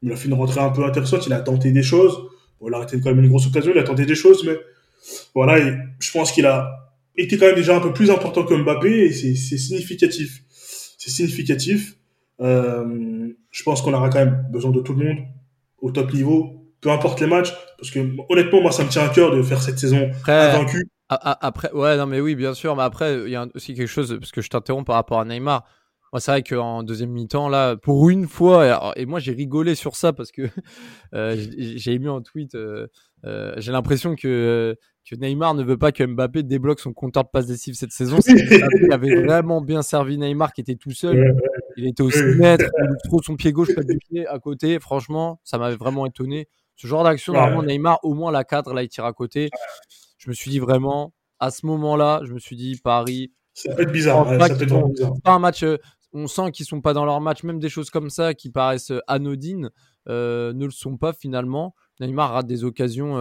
Il 0.01 0.11
a 0.11 0.15
fait 0.15 0.27
une 0.27 0.33
rentrée 0.33 0.59
un 0.59 0.71
peu 0.71 0.83
intéressante. 0.83 1.25
Il 1.27 1.33
a 1.33 1.39
tenté 1.39 1.71
des 1.71 1.83
choses. 1.83 2.17
Bon, 2.59 2.67
il 2.67 2.73
a 2.73 2.77
arrêté 2.77 2.99
quand 2.99 3.13
même 3.13 3.23
une 3.23 3.29
grosse 3.29 3.47
occasion. 3.47 3.71
Il 3.73 3.79
a 3.79 3.83
tenté 3.83 4.05
des 4.05 4.15
choses, 4.15 4.43
mais 4.45 4.57
voilà. 5.33 5.59
je 5.99 6.11
pense 6.11 6.31
qu'il 6.31 6.45
a 6.45 6.95
été 7.15 7.37
quand 7.37 7.45
même 7.45 7.55
déjà 7.55 7.77
un 7.77 7.79
peu 7.79 7.93
plus 7.93 8.09
important 8.09 8.43
que 8.43 8.53
Mbappé 8.55 9.13
c'est, 9.13 9.35
c'est 9.35 9.57
significatif. 9.57 10.43
C'est 10.97 11.11
significatif. 11.11 11.95
Euh, 12.41 13.29
je 13.51 13.63
pense 13.63 13.81
qu'on 13.81 13.93
aura 13.93 14.09
quand 14.09 14.19
même 14.19 14.47
besoin 14.51 14.71
de 14.71 14.81
tout 14.81 14.93
le 14.93 15.05
monde 15.05 15.25
au 15.79 15.91
top 15.91 16.13
niveau, 16.13 16.67
peu 16.81 16.89
importe 16.91 17.21
les 17.21 17.27
matchs, 17.27 17.53
parce 17.77 17.91
que 17.91 17.99
honnêtement, 18.29 18.61
moi, 18.61 18.71
ça 18.71 18.83
me 18.83 18.89
tient 18.89 19.03
à 19.03 19.09
cœur 19.09 19.35
de 19.35 19.41
faire 19.41 19.61
cette 19.61 19.79
saison 19.79 20.09
invaincue. 20.27 20.89
Après, 21.09 21.71
ouais, 21.71 21.97
non, 21.97 22.07
mais 22.07 22.19
oui, 22.19 22.35
bien 22.35 22.53
sûr. 22.53 22.75
Mais 22.75 22.83
après, 22.83 23.21
il 23.25 23.29
y 23.29 23.35
a 23.35 23.47
aussi 23.53 23.75
quelque 23.75 23.87
chose, 23.87 24.17
parce 24.19 24.31
que 24.31 24.41
je 24.41 24.49
t'interromps 24.49 24.85
par 24.85 24.95
rapport 24.95 25.19
à 25.19 25.25
Neymar. 25.25 25.65
Moi, 26.15 26.19
c'est 26.21 26.31
vrai 26.31 26.43
qu'en 26.43 26.81
deuxième 26.83 27.11
mi-temps, 27.11 27.49
là, 27.49 27.75
pour 27.75 28.09
une 28.09 28.27
fois, 28.27 28.93
et, 28.95 29.05
moi, 29.05 29.19
j'ai 29.19 29.33
rigolé 29.33 29.75
sur 29.75 29.95
ça 29.95 30.13
parce 30.13 30.31
que 30.31 30.43
euh, 31.13 31.35
j'ai 31.57 31.99
mis 31.99 32.07
en 32.07 32.21
tweet, 32.21 32.55
euh, 32.55 32.87
euh, 33.25 33.53
j'ai 33.57 33.71
l'impression 33.71 34.15
que, 34.15 34.77
que 35.09 35.15
Neymar 35.15 35.55
ne 35.55 35.63
veut 35.63 35.77
pas 35.77 35.91
que 35.91 36.03
Mbappé 36.03 36.43
débloque 36.43 36.79
son 36.79 36.93
compteur 36.93 37.25
de 37.25 37.29
passes 37.29 37.47
décisives 37.47 37.75
cette 37.75 37.91
saison. 37.91 38.19
Il 38.27 38.93
avait 38.93 39.23
vraiment 39.23 39.61
bien 39.61 39.81
servi 39.81 40.17
Neymar 40.17 40.53
qui 40.53 40.61
était 40.61 40.75
tout 40.75 40.91
seul. 40.91 41.35
Il 41.77 41.87
était 41.87 42.03
au 42.03 42.09
6 42.09 42.23
mètres, 42.37 42.65
il 42.79 43.09
trouve 43.09 43.21
son 43.23 43.35
pied 43.35 43.51
gauche, 43.51 43.69
du 43.75 43.97
pied 43.97 44.27
à 44.27 44.39
côté. 44.39 44.79
Franchement, 44.79 45.39
ça 45.43 45.57
m'avait 45.57 45.75
vraiment 45.75 46.05
étonné. 46.05 46.47
Ce 46.75 46.87
genre 46.87 47.03
d'action, 47.03 47.33
normalement, 47.33 47.63
Neymar, 47.63 47.99
au 48.03 48.13
moins 48.13 48.31
la 48.31 48.43
cadre, 48.43 48.73
là, 48.73 48.83
il 48.83 48.89
tire 48.89 49.05
à 49.05 49.13
côté 49.13 49.49
je 50.25 50.31
me 50.31 50.33
suis 50.33 50.49
dit 50.49 50.59
vraiment, 50.59 51.13
à 51.39 51.51
ce 51.51 51.65
moment-là, 51.67 52.21
je 52.25 52.33
me 52.33 52.39
suis 52.39 52.55
dit, 52.55 52.79
Paris. 52.83 53.31
Ça 53.53 53.73
peut 53.73 53.83
être 53.83 53.91
bizarre. 53.91 54.27
ça 54.27 54.37
peut 54.37 54.63
être 54.63 54.89
bizarre. 54.91 55.13
Pas 55.23 55.33
un 55.33 55.39
match. 55.39 55.63
Euh, 55.63 55.77
on 56.13 56.27
sent 56.27 56.51
qu'ils 56.51 56.65
sont 56.65 56.81
pas 56.81 56.93
dans 56.93 57.05
leur 57.05 57.21
match, 57.21 57.43
même 57.43 57.59
des 57.59 57.69
choses 57.69 57.89
comme 57.89 58.09
ça 58.09 58.33
qui 58.33 58.49
paraissent 58.49 58.91
euh, 58.91 59.01
anodines 59.07 59.69
euh, 60.07 60.53
ne 60.53 60.65
le 60.65 60.71
sont 60.71 60.97
pas 60.97 61.13
finalement. 61.13 61.75
Neymar 61.99 62.31
rate 62.31 62.47
des 62.47 62.63
occasions 62.63 63.17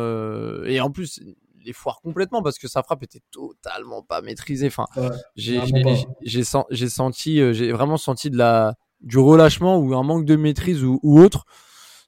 et 0.64 0.80
en 0.80 0.90
plus 0.90 1.20
les 1.64 1.72
foire 1.72 2.00
complètement 2.00 2.42
parce 2.42 2.58
que 2.58 2.68
sa 2.68 2.82
frappe 2.82 3.02
était 3.02 3.22
totalement 3.30 4.02
pas 4.02 4.20
maîtrisée. 4.20 4.66
Enfin, 4.66 4.86
j'ai 5.36 6.44
senti, 6.88 7.54
j'ai 7.54 7.72
vraiment 7.72 7.96
senti 7.96 8.30
de 8.30 8.36
la 8.36 8.74
du 9.00 9.18
relâchement 9.18 9.78
ou 9.78 9.94
un 9.94 10.02
manque 10.02 10.24
de 10.24 10.36
maîtrise 10.36 10.82
ou 10.84 11.00
autre. 11.02 11.44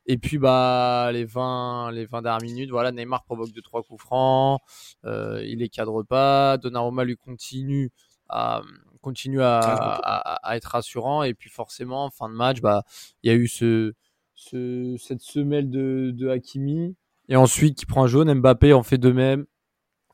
Et 0.06 0.18
puis 0.18 0.38
bah 0.38 1.10
les 1.12 1.24
20 1.24 1.90
les 1.90 2.06
20 2.06 2.22
dernières 2.22 2.42
minutes, 2.42 2.70
voilà, 2.70 2.92
Neymar 2.92 3.24
provoque 3.24 3.52
deux 3.52 3.62
trois 3.62 3.82
coups 3.82 4.00
francs, 4.00 4.60
euh, 5.04 5.42
il 5.44 5.58
les 5.58 5.68
cadre 5.68 6.04
pas, 6.04 6.58
Donnarumma 6.58 7.04
lui 7.04 7.16
continue 7.16 7.90
à 8.28 8.62
continue 9.00 9.42
à, 9.42 9.58
à, 9.58 10.56
être 10.56 10.66
rassurant 10.66 11.22
et 11.22 11.34
puis 11.34 11.50
forcément 11.50 12.10
fin 12.10 12.28
de 12.28 12.34
match, 12.34 12.60
bah 12.60 12.84
il 13.22 13.30
y 13.30 13.34
a 13.34 13.36
eu 13.36 13.48
ce, 13.48 13.94
ce 14.34 14.96
cette 14.98 15.22
semelle 15.22 15.70
de, 15.70 16.12
de 16.14 16.28
Hakimi 16.28 16.94
et 17.28 17.36
ensuite 17.36 17.76
qui 17.78 17.86
prend 17.86 18.04
un 18.04 18.06
jaune, 18.06 18.32
Mbappé 18.32 18.72
en 18.72 18.82
fait 18.82 18.98
de 18.98 19.10
même. 19.10 19.46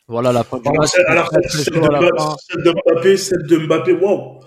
Voilà 0.09 0.33
la 0.33 0.45
fin 0.45 0.59
du 0.59 0.69
match. 0.69 0.91
Alors, 1.07 1.31
celle, 1.31 1.75
de 2.65 2.71
Mbappé, 2.71 3.17
celle 3.17 3.47
de 3.47 3.57
Mbappé, 3.59 3.93
waouh! 3.93 4.41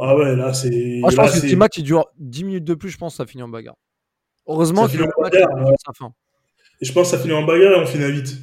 Ah 0.00 0.16
ouais, 0.16 0.36
là, 0.36 0.54
c'est. 0.54 0.98
Moi, 1.00 1.10
je 1.10 1.16
pense 1.16 1.32
que 1.32 1.36
ce 1.36 1.42
petit 1.42 1.56
match, 1.56 1.76
il 1.76 1.82
dure 1.82 2.06
10 2.18 2.44
minutes 2.44 2.64
de 2.64 2.74
plus, 2.74 2.90
je 2.90 2.98
pense, 2.98 3.16
ça 3.16 3.26
finit 3.26 3.42
en 3.42 3.48
bagarre. 3.48 3.76
Heureusement 4.46 4.86
qu'il 4.86 5.00
sa 5.00 5.92
fin. 5.92 6.12
Et 6.80 6.84
je 6.84 6.92
pense 6.92 7.10
que 7.10 7.16
ça 7.16 7.22
finit 7.22 7.34
en 7.34 7.44
bagarre 7.44 7.72
et 7.72 7.82
on 7.82 7.86
finit 7.86 8.10
vite. 8.10 8.38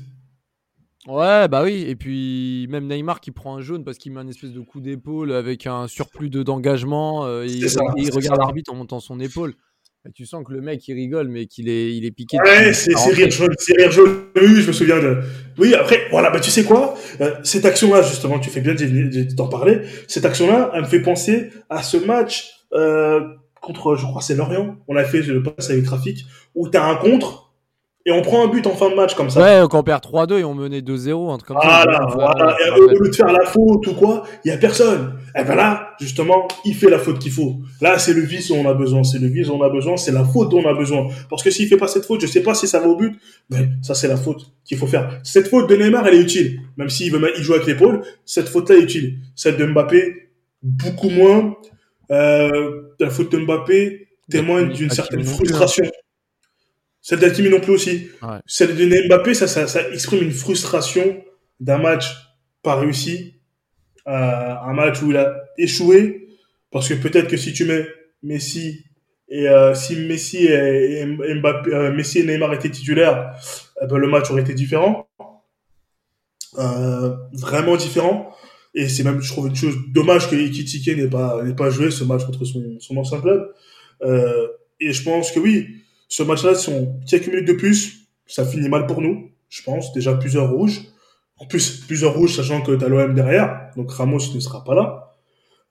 Ouais, 1.08 1.48
bah 1.48 1.64
oui. 1.64 1.86
Et 1.88 1.96
puis 1.96 2.68
même 2.70 2.88
Neymar 2.88 3.20
qui 3.20 3.32
prend 3.32 3.56
un 3.56 3.62
jaune 3.62 3.84
parce 3.84 3.98
qu'il 3.98 4.12
met 4.12 4.20
un 4.20 4.28
espèce 4.28 4.52
de 4.52 4.62
coup 4.62 4.80
d'épaule 4.80 5.34
avec 5.34 5.66
un 5.66 5.88
surplus 5.88 6.30
de 6.30 6.44
d'engagement. 6.44 7.26
Euh, 7.26 7.46
il, 7.46 7.66
regarde 8.12 8.40
l'arbitre 8.40 8.72
en 8.72 8.76
montant 8.76 9.00
son 9.00 9.20
épaule. 9.20 9.56
Et 10.08 10.12
tu 10.14 10.26
sens 10.26 10.46
que 10.46 10.54
le 10.54 10.62
mec 10.62 10.88
il 10.88 10.94
rigole, 10.94 11.28
mais 11.28 11.46
qu'il 11.46 11.68
est, 11.68 11.94
il 11.94 12.06
est 12.06 12.12
piqué. 12.12 12.38
Ouais, 12.38 12.72
c'est 12.72 12.94
rire 12.96 13.30
jaune. 13.30 13.54
C'est 13.58 13.76
rire 13.78 13.92
jaune. 13.92 14.28
Oui, 14.36 14.62
je 14.62 14.68
me 14.68 14.72
souviens 14.72 15.00
de. 15.00 15.18
Oui, 15.58 15.74
après, 15.74 16.08
voilà, 16.10 16.30
bah 16.30 16.40
tu 16.40 16.50
sais 16.50 16.64
quoi? 16.64 16.96
Euh, 17.20 17.36
Cette 17.44 17.66
action-là, 17.66 18.02
justement, 18.02 18.40
tu 18.40 18.50
fais 18.50 18.62
bien 18.62 18.76
d'en 19.36 19.50
parler. 19.50 19.82
Cette 20.08 20.24
action-là, 20.24 20.72
elle 20.74 20.82
me 20.84 20.88
fait 20.88 21.02
penser 21.02 21.50
à 21.70 21.84
ce 21.84 21.98
match. 21.98 22.50
Euh, 22.74 23.20
contre, 23.60 23.96
je 23.96 24.06
crois, 24.06 24.22
c'est 24.22 24.36
Lorient. 24.36 24.78
On 24.88 24.96
a 24.96 25.04
fait 25.04 25.22
le 25.22 25.44
pass 25.44 25.70
avec 25.70 25.84
Trafic, 25.84 26.26
où 26.56 26.70
t'as 26.70 26.86
un 26.90 26.96
contre, 26.96 27.49
et 28.10 28.12
on 28.12 28.24
prend 28.24 28.44
un 28.44 28.48
but 28.48 28.66
en 28.66 28.76
fin 28.76 28.90
de 28.90 28.96
match 28.96 29.14
comme 29.14 29.30
ça. 29.30 29.40
Ouais, 29.40 29.68
quand 29.70 29.82
on 29.82 29.84
perd 29.84 30.04
3-2 30.04 30.40
et 30.40 30.44
on 30.44 30.56
menait 30.56 30.82
2-0, 30.82 31.32
un 31.32 31.38
truc 31.38 31.50
comme 31.50 31.58
voilà, 31.62 32.08
Voilà, 32.12 32.58
et 32.66 32.80
au 32.80 32.88
lieu 32.88 33.08
de 33.08 33.16
faire 33.16 33.32
la 33.32 33.46
faute 33.46 33.86
ou 33.86 33.94
quoi, 33.94 34.24
il 34.44 34.48
y 34.48 34.52
a 34.52 34.58
personne. 34.58 35.14
Et 35.38 35.44
ben 35.44 35.54
là, 35.54 35.92
justement, 36.02 36.48
il 36.66 36.74
fait 36.74 36.90
la 36.90 36.98
faute 36.98 37.20
qu'il 37.20 37.32
faut. 37.32 37.58
Là, 37.82 38.00
c'est 38.00 38.14
le 38.14 38.22
vice 38.22 38.48
dont 38.48 38.66
on 38.66 38.68
a 38.68 38.74
besoin. 38.74 39.04
C'est 39.04 39.20
le 39.20 39.28
vice 39.28 39.50
dont 39.50 39.60
on 39.60 39.64
a 39.64 39.70
besoin. 39.70 39.96
C'est 39.96 40.12
la 40.12 40.26
faute 40.26 40.50
dont 40.50 40.64
on 40.64 40.68
a 40.68 40.74
besoin. 40.74 41.08
Parce 41.30 41.44
que 41.44 41.52
s'il 41.52 41.68
fait 41.68 41.78
pas 41.78 41.88
cette 41.88 42.04
faute, 42.04 42.20
je 42.22 42.26
sais 42.26 42.42
pas 42.42 42.56
si 42.56 42.68
ça 42.68 42.80
va 42.80 42.88
au 42.88 42.96
but, 42.96 43.16
mais 43.52 43.70
ça, 43.84 43.94
c'est 43.94 44.08
la 44.08 44.18
faute 44.18 44.42
qu'il 44.66 44.80
faut 44.80 44.88
faire. 44.88 45.20
Cette 45.24 45.48
faute 45.48 45.70
de 45.70 45.76
Neymar, 45.76 46.08
elle 46.08 46.16
est 46.16 46.22
utile. 46.22 46.62
Même 46.78 46.90
s'il 46.90 47.12
veut, 47.12 47.22
il 47.38 47.44
joue 47.44 47.54
avec 47.54 47.68
l'épaule, 47.68 48.02
cette 48.26 48.50
faute-là 48.50 48.78
est 48.78 48.82
utile. 48.82 49.20
Celle 49.36 49.56
de 49.56 49.68
Mbappé, 49.68 50.32
beaucoup 50.64 51.10
moins. 51.10 51.56
Euh, 52.10 52.82
la 53.00 53.12
faute 53.12 53.32
de 53.32 53.38
Mbappé 53.38 54.08
témoigne 54.32 54.70
d'une 54.70 54.90
certaine 54.90 55.24
frustration. 55.24 55.86
Celle 57.02 57.20
d'Altimi 57.20 57.50
non 57.50 57.60
plus 57.60 57.74
aussi. 57.74 58.10
Celle 58.46 58.76
de 58.76 59.08
Mbappé, 59.08 59.34
ça, 59.34 59.48
ça, 59.48 59.68
ça, 59.68 59.90
exprime 59.92 60.24
une 60.24 60.32
frustration 60.32 61.24
d'un 61.60 61.78
match 61.78 62.06
pas 62.62 62.76
réussi, 62.76 63.36
euh, 64.08 64.12
un 64.12 64.74
match 64.74 65.02
où 65.02 65.12
il 65.12 65.18
a 65.18 65.44
échoué, 65.58 66.28
parce 66.72 66.90
que 66.90 66.94
peut-être 66.96 67.28
que 67.28 67.38
si 67.38 67.54
tu 67.54 67.66
mets 67.66 67.88
Messi 68.22 68.84
et 69.30 69.48
euh, 69.48 69.74
si 69.76 69.96
Messi 69.96 70.46
et, 70.48 71.06
Mbappé, 71.06 71.74
euh, 71.74 71.94
Messi 71.94 72.20
et 72.20 72.24
Neymar 72.24 72.54
étaient 72.54 72.70
titulaires, 72.70 73.34
eh 73.82 73.88
ben, 73.88 73.98
le 73.98 74.08
match 74.08 74.30
aurait 74.32 74.42
été 74.42 74.54
différent, 74.54 75.08
euh, 76.58 77.16
vraiment 77.34 77.78
différent. 77.78 78.34
Et 78.74 78.88
c'est 78.88 79.04
même, 79.04 79.22
je 79.22 79.32
trouve, 79.32 79.48
une 79.48 79.56
chose 79.56 79.76
dommage 79.90 80.30
que 80.30 80.36
Ikitike 80.36 80.96
n'ait 80.98 81.08
pas, 81.08 81.42
n'ait 81.44 81.56
pas 81.56 81.70
joué 81.70 81.92
ce 81.92 82.04
match 82.04 82.26
contre 82.26 82.46
son, 82.46 82.80
son 82.80 82.98
ancien 82.98 83.20
club. 83.20 83.52
Euh, 84.04 84.48
et 84.80 84.94
je 84.94 85.04
pense 85.04 85.32
que 85.32 85.40
oui, 85.40 85.68
ce 86.10 86.24
match-là, 86.24 86.56
si 86.56 86.70
on 86.70 87.00
quelques 87.08 87.28
minutes 87.28 87.48
de 87.48 87.54
plus, 87.54 88.08
ça 88.28 88.46
finit 88.46 88.68
mal 88.68 88.86
pour 88.88 89.02
nous. 89.02 89.32
Je 89.48 89.64
pense 89.64 89.94
déjà 89.94 90.16
plusieurs 90.16 90.52
rouges. 90.52 90.82
En 91.38 91.46
plus, 91.46 91.86
plusieurs 91.88 92.14
rouges, 92.16 92.36
sachant 92.36 92.62
que 92.62 92.74
t'as 92.74 92.90
l'OM 92.90 93.14
derrière, 93.16 93.72
donc 93.78 93.92
Ramos 93.92 94.20
ne 94.36 94.42
sera 94.42 94.64
pas 94.66 94.76
là. 94.76 95.16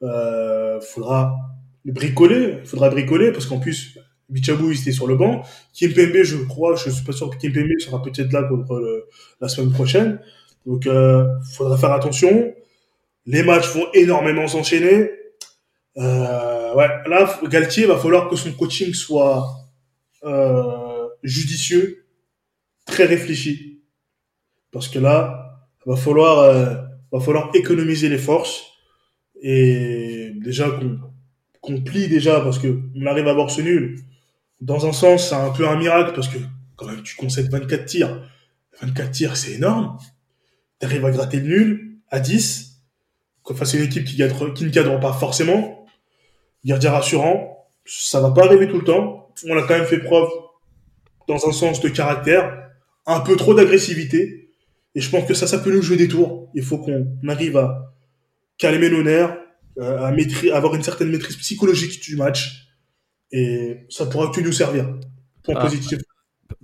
euh, 0.03 0.81
faudra 0.81 1.37
bricoler, 1.85 2.61
faudra 2.65 2.91
bricoler 2.91 3.33
parce 3.33 3.47
qu'en 3.47 3.59
plus, 3.59 3.99
Bichabou, 4.29 4.71
il 4.73 4.79
était 4.81 4.93
sur 4.93 5.07
le 5.07 5.17
banc. 5.17 5.43
Kimpembe, 5.75 6.23
je 6.23 6.37
crois, 6.45 6.77
je 6.77 6.91
suis 6.91 7.05
pas 7.05 7.13
sûr 7.13 7.31
que 7.31 7.37
Kimpembe 7.39 7.79
sera 7.81 8.03
peut-être 8.03 8.33
là 8.33 8.43
le, 8.43 9.07
la 9.41 9.49
semaine 9.49 9.73
prochaine. 9.73 10.21
Donc, 10.67 10.87
euh, 10.87 11.27
faudra 11.55 11.79
faire 11.79 11.93
attention. 11.93 12.55
Les 13.27 13.43
matchs 13.43 13.69
vont 13.75 13.87
énormément 13.95 14.47
s'enchaîner. 14.49 15.11
Euh, 15.97 16.75
ouais, 16.75 16.89
là, 17.07 17.39
Galtier, 17.51 17.87
va 17.87 17.97
falloir 17.99 18.29
que 18.29 18.37
son 18.37 18.53
coaching 18.53 18.93
soit 18.95 19.47
euh, 20.25 21.09
judicieux, 21.23 22.07
très 22.87 23.05
réfléchi, 23.05 23.83
parce 24.73 24.89
que 24.89 24.99
là, 24.99 25.49
va 25.87 25.97
falloir, 25.97 26.41
euh, 26.41 26.75
va 27.13 27.21
falloir 27.21 27.51
économiser 27.55 28.09
les 28.09 28.19
forces 28.19 28.65
et 29.41 30.33
déjà 30.37 30.71
qu'on 30.71 30.99
qu'on 31.61 31.81
plie 31.83 32.09
déjà 32.09 32.41
parce 32.41 32.59
que 32.59 32.81
on 32.95 33.07
arrive 33.07 33.27
à 33.27 33.31
avoir 33.31 33.51
ce 33.51 33.61
nul. 33.63 34.01
Dans 34.61 34.87
un 34.87 34.93
sens, 34.93 35.29
c'est 35.29 35.35
un 35.35 35.51
peu 35.51 35.69
un 35.69 35.77
miracle 35.77 36.13
parce 36.15 36.29
que 36.29 36.39
quand 36.77 36.87
même 36.87 37.03
tu 37.03 37.17
concèdes 37.17 37.51
24 37.51 37.85
tirs. 37.85 38.23
24 38.83 39.11
tirs, 39.11 39.37
c'est 39.37 39.53
énorme. 39.53 39.99
Tu 40.81 40.87
arrives 40.87 41.05
à 41.05 41.11
gratter 41.11 41.41
le 41.41 41.49
nul 41.49 41.99
à 42.11 42.21
10 42.21 42.69
face 43.55 43.75
à 43.75 43.79
une 43.79 43.85
équipe 43.85 44.05
qui, 44.05 44.17
qui 44.17 44.65
ne 44.65 44.71
cadre 44.71 45.01
pas 45.01 45.13
forcément. 45.13 45.87
Gardien 46.65 46.91
rassurant, 46.91 47.67
ça 47.87 48.21
va 48.21 48.31
pas 48.31 48.45
arriver 48.45 48.69
tout 48.69 48.79
le 48.79 48.85
temps. 48.85 49.28
On 49.47 49.57
a 49.57 49.63
quand 49.63 49.77
même 49.79 49.87
fait 49.87 49.99
preuve 49.99 50.29
dans 51.27 51.47
un 51.47 51.53
sens 51.53 51.81
de 51.81 51.89
caractère, 51.89 52.71
un 53.07 53.21
peu 53.21 53.37
trop 53.37 53.55
d'agressivité. 53.55 54.53
Et 54.95 55.01
je 55.01 55.11
pense 55.11 55.27
que 55.27 55.35
ça, 55.35 55.47
ça 55.47 55.59
peut 55.59 55.73
nous 55.73 55.83
jouer 55.83 55.97
des 55.97 56.09
tours. 56.09 56.51
Il 56.55 56.63
faut 56.63 56.79
qu'on 56.79 57.07
arrive 57.29 57.57
à 57.57 57.95
calmer 58.57 58.91
nos 58.91 59.03
nerfs, 59.03 59.37
euh, 59.79 59.99
à 59.99 60.57
avoir 60.57 60.75
une 60.75 60.83
certaine 60.83 61.11
maîtrise 61.11 61.37
psychologique 61.37 62.01
du 62.03 62.17
match. 62.17 62.69
Et 63.31 63.87
ça 63.91 64.07
pourra 64.07 64.31
que 64.31 64.41
nous 64.41 64.53
servir. 64.53 64.89
Point 65.43 65.55
Ah. 65.57 65.65
positif. 65.65 66.01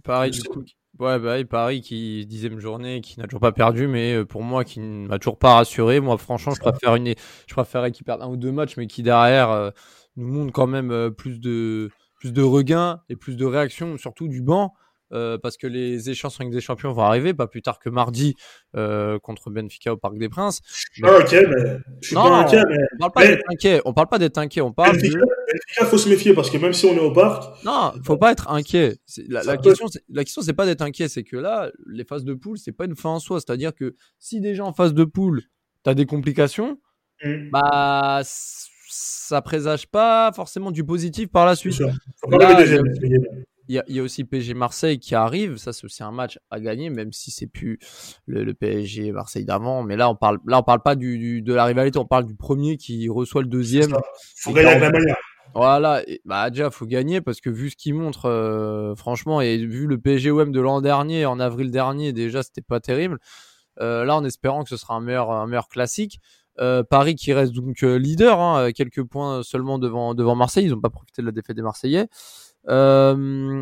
Pareil, 0.02 0.30
du 0.30 0.42
coup. 0.42 0.64
Ouais, 0.98 1.18
bah, 1.18 1.42
Paris 1.44 1.80
qui 1.80 2.24
dixième 2.24 2.60
journée, 2.60 3.00
qui 3.00 3.18
n'a 3.18 3.24
toujours 3.24 3.40
pas 3.40 3.50
perdu, 3.50 3.88
mais 3.88 4.14
euh, 4.14 4.24
pour 4.24 4.42
moi, 4.42 4.64
qui 4.64 4.78
ne 4.78 5.08
m'a 5.08 5.18
toujours 5.18 5.38
pas 5.38 5.54
rassuré. 5.54 5.98
Moi, 5.98 6.16
franchement, 6.18 6.54
je 6.54 6.60
préfère 6.60 6.94
une, 6.94 7.14
je 7.48 7.54
préférerais 7.54 7.90
qu'ils 7.90 8.04
perdent 8.04 8.22
un 8.22 8.28
ou 8.28 8.36
deux 8.36 8.52
matchs, 8.52 8.76
mais 8.76 8.86
qui 8.86 9.02
derrière 9.02 9.50
euh, 9.50 9.70
nous 10.16 10.28
montrent 10.28 10.52
quand 10.52 10.68
même 10.68 10.92
euh, 10.92 11.10
plus 11.10 11.40
de, 11.40 11.90
plus 12.24 12.32
de 12.32 12.40
regain 12.42 13.00
et 13.10 13.16
plus 13.16 13.36
de 13.36 13.44
réaction, 13.44 13.98
surtout 13.98 14.28
du 14.28 14.40
banc. 14.40 14.72
euh, 15.12 15.36
parce 15.36 15.58
que 15.58 15.66
les 15.66 16.08
échéances 16.08 16.40
en 16.40 16.44
Ligue 16.44 16.54
des 16.54 16.62
Champions 16.62 16.90
vont 16.92 17.02
arriver, 17.02 17.34
pas 17.34 17.46
plus 17.46 17.60
tard 17.60 17.78
que 17.78 17.90
mardi 17.90 18.34
euh, 18.74 19.18
contre 19.18 19.50
Benfica 19.50 19.92
au 19.92 19.98
Parc 19.98 20.16
des 20.16 20.30
Princes. 20.30 20.60
Je 20.66 20.86
suis 20.94 21.02
pas 21.02 21.20
inquiet, 21.20 21.46
mais 21.46 21.76
je 22.00 22.06
suis 22.06 22.16
Non, 22.16 22.22
pas 22.24 22.38
inquiet, 22.40 22.62
mais 22.66 22.76
On 22.94 22.98
parle 22.98 23.12
pas 23.12 23.20
Mais- 23.20 23.28
d'être 23.28 23.44
inquiet. 23.52 23.80
On 23.84 23.92
parle 23.92 24.08
pas 24.08 24.18
d'être 24.18 24.38
inquiet. 24.38 24.60
On 24.62 24.72
parle 24.72 24.96
de... 24.96 25.02
Benfica, 25.02 25.18
Benfica, 25.20 25.84
faut 25.86 25.98
se 25.98 26.08
méfier 26.08 26.32
parce 26.34 26.48
que 26.50 26.56
même 26.56 26.72
si 26.72 26.86
on 26.86 26.94
est 26.94 26.98
au 27.00 27.12
parc, 27.12 27.62
Non, 27.64 27.92
faut 28.02 28.16
pas 28.16 28.32
être 28.32 28.50
inquiet. 28.50 28.96
La, 29.28 29.58
question, 29.58 29.86
la 30.08 30.24
question, 30.24 30.40
c'est 30.42 30.54
pas 30.54 30.64
d'être 30.64 30.80
inquiet, 30.82 31.08
c'est 31.08 31.22
que 31.24 31.36
là, 31.36 31.70
les 31.86 32.04
phases 32.04 32.24
de 32.24 32.32
poule, 32.32 32.56
c'est 32.56 32.72
pas 32.72 32.86
une 32.86 32.96
fin 32.96 33.10
en 33.10 33.20
soi. 33.20 33.38
C'est-à-dire 33.40 33.74
que 33.74 33.94
si 34.18 34.40
déjà 34.40 34.64
en 34.64 34.72
phase 34.72 34.94
de 34.94 35.04
poule, 35.04 35.42
t'as 35.82 35.92
des 35.94 36.06
complications, 36.06 36.80
hum, 37.22 37.50
bah 37.52 38.22
ça 38.96 39.42
présage 39.42 39.86
pas 39.86 40.30
forcément 40.32 40.70
du 40.70 40.84
positif 40.84 41.28
par 41.28 41.46
la 41.46 41.56
suite. 41.56 41.74
il 43.68 43.74
y 43.76 43.78
a- 43.78 43.84
y 43.88 44.00
aussi 44.00 44.24
PSG 44.24 44.52
Marseille 44.54 44.98
qui 44.98 45.14
arrive. 45.14 45.56
Ça, 45.56 45.72
c'est 45.72 45.84
aussi 45.86 46.02
un 46.02 46.10
match 46.12 46.38
à 46.50 46.60
gagner, 46.60 46.90
même 46.90 47.12
si 47.12 47.30
c'est 47.30 47.46
plus 47.46 47.78
le, 48.26 48.44
le 48.44 48.54
PSG 48.54 49.10
Marseille 49.12 49.44
d'avant. 49.44 49.82
Mais 49.82 49.96
là, 49.96 50.10
on 50.10 50.14
parle, 50.16 50.38
là, 50.46 50.58
on 50.58 50.62
parle 50.62 50.82
pas 50.82 50.94
du, 50.96 51.18
du- 51.18 51.42
de 51.42 51.54
la 51.54 51.64
rivalité. 51.64 51.98
On 51.98 52.04
parle 52.06 52.26
du 52.26 52.34
premier 52.34 52.76
qui 52.76 53.08
reçoit 53.08 53.42
le 53.42 53.48
deuxième. 53.48 53.90
Faut 54.36 54.52
gagner 54.52 54.68
avec 54.68 54.82
la 54.82 54.88
40. 54.90 55.00
manière. 55.00 55.16
Voilà, 55.56 56.02
et, 56.08 56.20
bah 56.24 56.50
déjà 56.50 56.68
faut 56.70 56.84
gagner 56.86 57.20
parce 57.20 57.40
que 57.40 57.48
vu 57.48 57.70
ce 57.70 57.76
qu'il 57.76 57.94
montre, 57.94 58.26
euh, 58.28 58.96
franchement, 58.96 59.40
et 59.40 59.56
vu 59.58 59.86
le 59.86 59.98
PSGOM 59.98 60.50
de 60.50 60.60
l'an 60.60 60.80
dernier, 60.80 61.26
en 61.26 61.38
avril 61.38 61.70
dernier, 61.70 62.12
déjà 62.12 62.42
c'était 62.42 62.60
pas 62.62 62.80
terrible. 62.80 63.18
Euh, 63.80 64.04
là, 64.04 64.16
en 64.16 64.24
espérant 64.24 64.64
que 64.64 64.68
ce 64.70 64.76
sera 64.76 64.94
un 64.94 65.00
meilleur, 65.00 65.30
un 65.30 65.46
meilleur 65.46 65.68
classique. 65.68 66.18
Euh, 66.60 66.82
Paris 66.84 67.16
qui 67.16 67.32
reste 67.32 67.52
donc 67.52 67.82
euh, 67.82 67.96
leader, 67.98 68.40
hein, 68.40 68.70
quelques 68.72 69.02
points 69.02 69.42
seulement 69.42 69.78
devant 69.78 70.14
devant 70.14 70.34
Marseille. 70.36 70.64
Ils 70.66 70.70
n'ont 70.70 70.80
pas 70.80 70.90
profité 70.90 71.22
de 71.22 71.26
la 71.26 71.32
défaite 71.32 71.56
des 71.56 71.62
Marseillais. 71.62 72.08
Euh, 72.68 73.60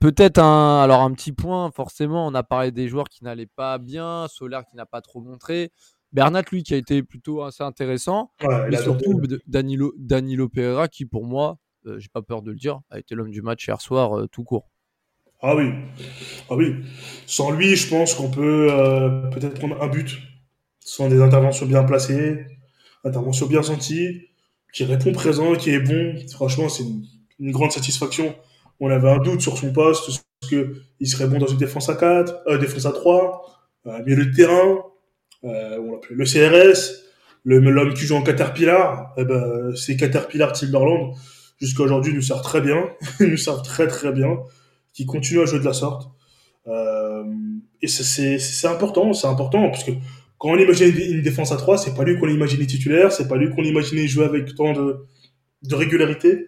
Peut-être 0.00 0.38
un, 0.38 0.80
alors 0.80 1.02
un 1.02 1.12
petit 1.12 1.32
point, 1.32 1.70
forcément, 1.72 2.26
on 2.26 2.34
a 2.34 2.42
parlé 2.42 2.70
des 2.70 2.88
joueurs 2.88 3.10
qui 3.10 3.22
n'allaient 3.22 3.44
pas 3.44 3.76
bien, 3.76 4.28
Solaire 4.28 4.64
qui 4.64 4.74
n'a 4.74 4.86
pas 4.86 5.02
trop 5.02 5.20
montré, 5.20 5.72
Bernat 6.12 6.42
lui 6.50 6.62
qui 6.62 6.72
a 6.72 6.78
été 6.78 7.02
plutôt 7.02 7.42
assez 7.42 7.62
intéressant, 7.62 8.32
Ouais, 8.42 8.70
mais 8.70 8.78
surtout 8.78 9.20
Danilo, 9.46 9.92
Danilo 9.98 10.48
Pereira 10.48 10.88
qui 10.88 11.04
pour 11.04 11.26
moi, 11.26 11.58
euh, 11.84 11.98
j'ai 11.98 12.08
pas 12.08 12.22
peur 12.22 12.40
de 12.40 12.50
le 12.50 12.56
dire, 12.56 12.80
a 12.88 12.98
été 12.98 13.14
l'homme 13.14 13.30
du 13.30 13.42
match 13.42 13.68
hier 13.68 13.78
soir 13.82 14.18
euh, 14.18 14.26
tout 14.26 14.42
court. 14.42 14.70
Ah 15.42 15.54
oui. 15.54 15.70
Ah 16.48 16.54
oui. 16.54 16.76
Sans 17.26 17.50
lui, 17.50 17.76
je 17.76 17.88
pense 17.90 18.14
qu'on 18.14 18.30
peut 18.30 18.68
euh, 18.70 19.28
peut-être 19.28 19.58
prendre 19.58 19.82
un 19.82 19.88
but. 19.88 20.18
Ce 20.80 20.96
sont 20.96 21.08
des 21.08 21.20
interventions 21.20 21.66
bien 21.66 21.84
placées, 21.84 22.44
interventions 23.04 23.46
bien 23.46 23.62
senties, 23.62 24.22
qui 24.72 24.84
répond 24.84 25.12
présent, 25.12 25.54
qui 25.54 25.70
est 25.70 25.80
bon. 25.80 26.16
Franchement, 26.32 26.68
c'est 26.68 26.84
une, 27.38 27.50
grande 27.52 27.72
satisfaction. 27.72 28.34
On 28.80 28.90
avait 28.90 29.10
un 29.10 29.18
doute 29.18 29.40
sur 29.40 29.56
son 29.56 29.72
poste, 29.72 30.08
est-ce 30.08 30.48
qu'il 30.48 31.08
serait 31.08 31.26
bon 31.26 31.38
dans 31.38 31.46
une 31.46 31.58
défense 31.58 31.88
à 31.88 31.94
4, 31.94 32.42
euh, 32.48 32.58
défense 32.58 32.86
à 32.86 32.92
3, 32.92 33.42
euh, 33.86 34.02
milieu 34.04 34.26
de 34.26 34.34
terrain, 34.34 34.78
euh, 35.44 35.78
on 35.78 35.92
l'appelait 35.92 36.16
le 36.16 36.24
CRS, 36.24 37.02
l'homme 37.44 37.94
qui 37.94 38.04
joue 38.04 38.16
en 38.16 38.22
Caterpillar, 38.22 39.14
eh 39.16 39.24
ben, 39.24 39.74
c'est 39.74 39.96
Caterpillar 39.96 40.52
Timberland. 40.52 41.14
Jusqu'à 41.58 41.82
aujourd'hui, 41.82 42.14
nous 42.14 42.22
sert 42.22 42.42
très 42.42 42.60
bien, 42.60 42.88
nous 43.20 43.36
servent 43.36 43.62
très 43.62 43.86
très 43.86 44.12
bien, 44.12 44.38
qui 44.92 45.06
continue 45.06 45.40
à 45.40 45.46
jouer 45.46 45.60
de 45.60 45.64
la 45.64 45.72
sorte. 45.72 46.10
Euh, 46.66 47.24
et 47.82 47.88
c'est 47.88 48.66
important, 48.66 49.12
c'est 49.12 49.26
important, 49.26 49.70
parce 49.70 49.84
que 49.84 49.92
quand 50.40 50.48
on 50.48 50.56
imagine 50.56 50.96
une 50.96 51.20
défense 51.20 51.52
à 51.52 51.58
3, 51.58 51.76
c'est 51.76 51.94
pas 51.94 52.02
lui 52.02 52.18
qu'on 52.18 52.26
imaginait 52.26 52.64
titulaire, 52.64 53.12
c'est 53.12 53.28
pas 53.28 53.36
lui 53.36 53.54
qu'on 53.54 53.62
imaginait 53.62 54.06
jouer 54.06 54.24
avec 54.24 54.54
tant 54.54 54.72
de, 54.72 55.04
régularité. 55.70 56.46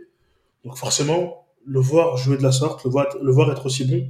Donc 0.65 0.79
forcément, 0.79 1.47
le 1.67 1.79
voir 1.79 2.17
jouer 2.17 2.39
de 2.39 2.43
la 2.43 2.53
sorte, 2.53 2.83
le 2.85 2.91
voir, 3.31 3.53
être 3.53 3.67
aussi 3.67 3.85
bon, 3.85 4.09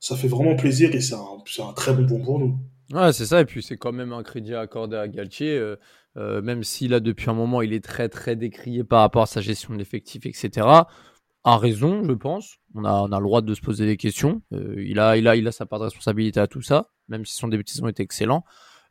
ça 0.00 0.16
fait 0.16 0.28
vraiment 0.28 0.54
plaisir 0.54 0.94
et 0.94 1.00
c'est 1.00 1.14
un, 1.14 1.72
très 1.72 1.94
bon 1.94 2.02
bon 2.02 2.22
pour 2.22 2.38
nous. 2.40 2.58
Ouais, 2.92 3.10
c'est 3.14 3.24
ça, 3.24 3.40
et 3.40 3.46
puis 3.46 3.62
c'est 3.62 3.78
quand 3.78 3.92
même 3.92 4.12
un 4.12 4.22
crédit 4.22 4.54
accordé 4.54 4.98
à 4.98 5.08
Galtier, 5.08 5.56
euh, 5.56 5.76
euh, 6.18 6.42
même 6.42 6.62
si 6.62 6.86
là 6.86 7.00
depuis 7.00 7.30
un 7.30 7.34
moment 7.34 7.62
il 7.62 7.72
est 7.72 7.82
très 7.82 8.10
très 8.10 8.36
décrié 8.36 8.84
par 8.84 9.00
rapport 9.00 9.22
à 9.22 9.26
sa 9.26 9.40
gestion 9.40 9.72
de 9.72 9.78
l'effectif, 9.78 10.26
etc. 10.26 10.66
A 11.44 11.56
raison, 11.56 12.04
je 12.04 12.12
pense. 12.12 12.58
On 12.74 12.84
a, 12.84 12.92
on 12.92 13.06
le 13.06 13.24
droit 13.24 13.40
de 13.40 13.54
se 13.54 13.62
poser 13.62 13.86
des 13.86 13.96
questions. 13.96 14.42
Euh, 14.52 14.74
il 14.76 14.98
a 14.98 15.52
sa 15.52 15.64
part 15.64 15.78
de 15.78 15.84
responsabilité 15.84 16.38
à 16.38 16.48
tout 16.48 16.60
ça, 16.60 16.90
même 17.08 17.24
si 17.24 17.34
son 17.34 17.48
début 17.48 17.64
de 17.64 17.70
saison 17.70 17.88
était 17.88 18.02
excellent. 18.02 18.44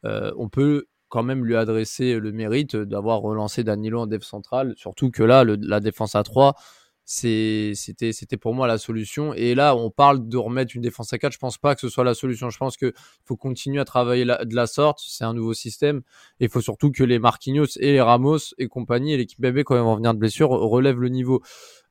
Euh, 0.06 0.32
on 0.38 0.50
peut 0.50 0.86
quand 1.10 1.24
même 1.24 1.46
lui 1.46 1.56
adresser 1.56 2.20
le 2.20 2.32
mérite 2.32 2.76
d'avoir 2.76 3.20
relancé 3.20 3.64
Danilo 3.64 4.00
en 4.02 4.08
def 4.08 4.24
central, 4.24 4.74
surtout 4.78 5.12
que 5.12 5.24
là, 5.24 5.44
la 5.46 5.80
défense 5.82 6.16
à 6.16 6.24
3, 6.24 6.56
c'est- 7.04 7.74
c'était 7.76 8.14
c'était 8.14 8.38
pour 8.38 8.54
moi 8.54 8.68
la 8.68 8.78
solution. 8.78 9.34
Et 9.34 9.54
là, 9.56 9.76
on 9.76 9.90
parle 9.90 10.30
de 10.30 10.38
remettre 10.38 10.74
une 10.76 10.82
défense 10.82 11.12
à 11.12 11.18
4. 11.18 11.34
Je 11.34 11.40
pense 11.40 11.58
pas 11.58 11.76
que 11.76 11.82
ce 11.82 11.90
soit 11.90 12.06
la 12.06 12.14
solution. 12.14 12.50
Je 12.50 12.58
pense 12.58 12.78
que 12.78 12.94
faut 13.26 13.36
continuer 13.36 13.82
à 13.82 13.86
travailler 13.86 14.24
de 14.24 14.56
la 14.56 14.68
sorte. 14.68 15.00
C'est 15.06 15.26
un 15.26 15.34
nouveau 15.34 15.54
système. 15.54 15.98
Et 16.40 16.46
il 16.46 16.50
faut 16.50 16.62
surtout 16.62 16.92
que 16.92 17.04
les 17.04 17.20
Marquinhos 17.20 17.66
et 17.78 17.92
les 17.92 18.00
Ramos 18.02 18.38
et 18.58 18.68
compagnie 18.70 19.14
et 19.14 19.18
l'équipe 19.18 19.42
bébé, 19.42 19.64
quand 19.66 19.76
ils 19.76 19.82
vont 19.82 19.96
venir 19.96 20.14
de 20.14 20.20
blessure, 20.20 20.50
relèvent 20.52 21.00
le 21.02 21.10
niveau. 21.10 21.42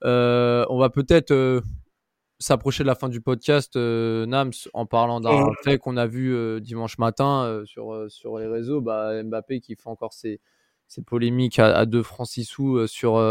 Euh, 0.05 0.65
on 0.71 0.79
va 0.79 0.89
peut-être 0.89 1.33
euh, 1.33 1.61
s'approcher 2.41 2.83
de 2.83 2.89
la 2.89 2.95
fin 2.97 3.09
du 3.09 3.21
podcast, 3.21 3.77
euh, 3.77 4.27
Nams, 4.27 4.51
en 4.75 4.87
parlant 4.87 5.21
d'un 5.21 5.45
Ouais. 5.45 5.53
fait 5.63 5.79
qu'on 5.79 5.97
a 5.97 6.07
vu 6.07 6.35
euh, 6.35 6.59
dimanche 6.59 6.99
matin 6.99 7.45
euh, 7.45 7.65
sur, 7.67 7.93
euh, 7.93 8.09
sur 8.09 8.39
les 8.39 8.47
réseaux. 8.47 8.81
Bah, 8.81 9.23
Mbappé 9.23 9.61
qui 9.61 9.77
fait 9.77 9.89
encore 9.89 10.13
ses, 10.13 10.41
ses 10.89 11.03
polémiques 11.03 11.59
à, 11.59 11.77
à 11.77 11.87
2 11.87 12.03
francs 12.03 12.27
6 12.27 12.45
sous 12.45 12.87
sur, 12.89 13.23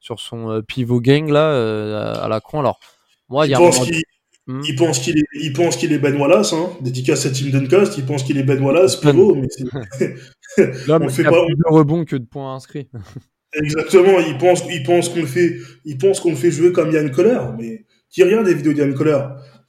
sur 0.00 0.20
son 0.20 0.60
pivot 0.66 1.00
gang 1.00 1.30
là, 1.30 2.12
à 2.22 2.28
la 2.28 2.40
con. 2.40 2.60
Alors, 2.60 2.78
moi, 3.28 3.46
il 3.46 3.50
y 3.50 3.54
a 3.54 3.58
un 3.58 3.70
Hmm? 4.50 4.62
il 4.66 4.76
pense 4.76 4.98
qu'il 5.00 5.18
est, 5.18 5.26
il 5.34 5.52
pense 5.52 5.76
qu'il 5.76 5.92
est 5.92 5.98
Ben 5.98 6.16
Wallace, 6.18 6.54
hein. 6.54 6.70
Dédicace 6.80 7.26
à 7.26 7.30
Tim 7.30 7.50
Duncast, 7.50 7.98
il 7.98 8.06
pense 8.06 8.22
qu'il 8.22 8.38
est 8.38 8.42
Ben 8.42 8.58
Wallace, 8.62 8.96
pivot, 8.96 9.34
mais 9.34 9.46
c'est, 9.50 10.14
L'homme 10.88 11.02
on 11.02 11.08
fait 11.10 11.22
pas- 11.24 11.44
plus 11.44 11.54
de 11.54 11.68
rebonds 11.70 12.06
que 12.06 12.16
de 12.16 12.24
points 12.24 12.54
inscrits. 12.54 12.88
Exactement, 13.52 14.18
il 14.26 14.38
pense, 14.38 14.62
il 14.70 14.82
pense 14.84 15.10
qu'on 15.10 15.20
le 15.20 15.26
fait, 15.26 15.58
il 15.84 15.98
pense 15.98 16.20
qu'on 16.20 16.30
le 16.30 16.36
fait 16.36 16.50
jouer 16.50 16.72
comme 16.72 16.90
Yann 16.90 17.10
Coller, 17.10 17.38
mais 17.58 17.84
qui 18.10 18.22
regarde 18.22 18.46
des 18.46 18.54
vidéos 18.54 18.72
d'Yann 18.72 18.94
Coller. 18.94 19.20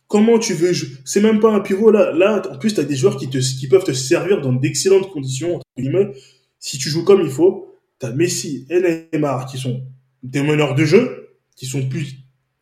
Comment 0.08 0.40
tu 0.40 0.54
veux 0.54 0.74
jouer 0.74 0.90
C'est 1.06 1.22
même 1.22 1.40
pas 1.40 1.54
un 1.54 1.60
pivot 1.60 1.92
là. 1.92 2.12
Là, 2.12 2.42
en 2.52 2.58
plus, 2.58 2.74
t'as 2.74 2.84
des 2.84 2.96
joueurs 2.96 3.18
qui 3.18 3.30
te, 3.30 3.38
qui 3.38 3.68
peuvent 3.68 3.84
te 3.84 3.94
servir 3.94 4.42
dans 4.42 4.54
d'excellentes 4.54 5.12
conditions 5.12 5.56
entre 5.56 5.66
guillemets. 5.78 6.12
Si 6.60 6.78
tu 6.78 6.90
joues 6.90 7.04
comme 7.04 7.22
il 7.22 7.30
faut, 7.30 7.74
t'as 8.00 8.12
Messi 8.12 8.66
et 8.70 9.08
Neymar 9.14 9.46
qui 9.46 9.58
sont 9.58 9.84
des 10.24 10.42
meneurs 10.42 10.76
de 10.76 10.84
jeu, 10.84 11.30
qui 11.56 11.66
sont 11.66 11.88
plus 11.88 12.16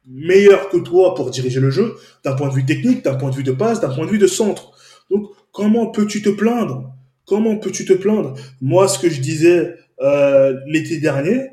meilleurs 0.06 0.70
que 0.70 0.78
toi 0.78 1.16
pour 1.16 1.30
diriger 1.32 1.60
le 1.60 1.70
jeu, 1.70 1.96
d'un 2.24 2.34
point 2.34 2.50
de 2.50 2.54
vue 2.54 2.66
technique, 2.66 3.04
d'un 3.04 3.16
point 3.16 3.30
de 3.30 3.36
vue 3.36 3.44
de 3.44 3.52
passe, 3.52 3.80
d'un 3.80 3.94
point 3.94 4.06
de 4.06 4.12
vue 4.12 4.18
de 4.18 4.28
centre. 4.28 4.72
Donc, 5.10 5.30
comment 5.52 5.88
peux-tu 5.88 6.22
te 6.22 6.30
plaindre? 6.30 6.94
Comment 7.26 7.58
peux-tu 7.58 7.86
te 7.86 7.94
plaindre? 7.94 8.36
Moi, 8.62 8.88
ce 8.88 9.00
que 9.00 9.10
je 9.10 9.22
disais 9.22 9.74
euh, 10.02 10.58
l'été 10.68 11.00
dernier, 11.00 11.50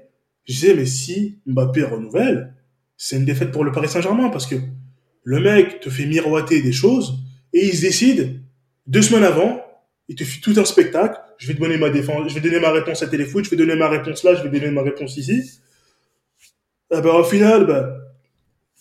je 0.47 0.53
disais, 0.53 0.87
si 0.87 1.39
Mbappé 1.47 1.83
renouvelle, 1.85 2.54
c'est 2.97 3.17
une 3.17 3.25
défaite 3.25 3.51
pour 3.51 3.65
le 3.65 3.73
Paris 3.73 3.89
Saint-Germain 3.89 4.29
parce 4.29 4.47
que 4.47 4.57
le 5.25 5.41
mec 5.41 5.81
te 5.81 5.91
fait 5.91 6.07
miroiter 6.07 6.63
des 6.63 6.73
choses 6.73 7.19
et 7.53 7.67
il 7.67 7.75
se 7.75 7.81
décide 7.81 8.41
deux 8.87 9.03
semaines 9.03 9.25
avant, 9.25 9.61
il 10.09 10.17
te 10.17 10.25
fait 10.25 10.41
tout 10.41 10.55
un 10.57 10.65
spectacle. 10.65 11.19
Je 11.39 11.49
vais 11.49 11.55
te 11.55 11.61
donner 11.61 11.79
ma 11.79 11.91
défense, 11.91 12.29
je 12.29 12.35
vais 12.35 12.41
donner 12.41 12.61
ma 12.61 12.71
réponse 12.71 13.03
à 13.03 13.07
téléfoot, 13.07 13.45
je 13.45 13.51
vais 13.51 13.57
donner 13.57 13.75
ma 13.75 13.89
réponse 13.89 14.23
là, 14.23 14.35
je 14.35 14.43
vais 14.43 14.51
donner 14.51 14.71
ma 14.71 14.83
réponse 14.83 15.17
ici. 15.17 15.61
Et 16.93 17.01
ben, 17.01 17.11
au 17.11 17.25
final, 17.25 17.67
ben, 17.67 17.97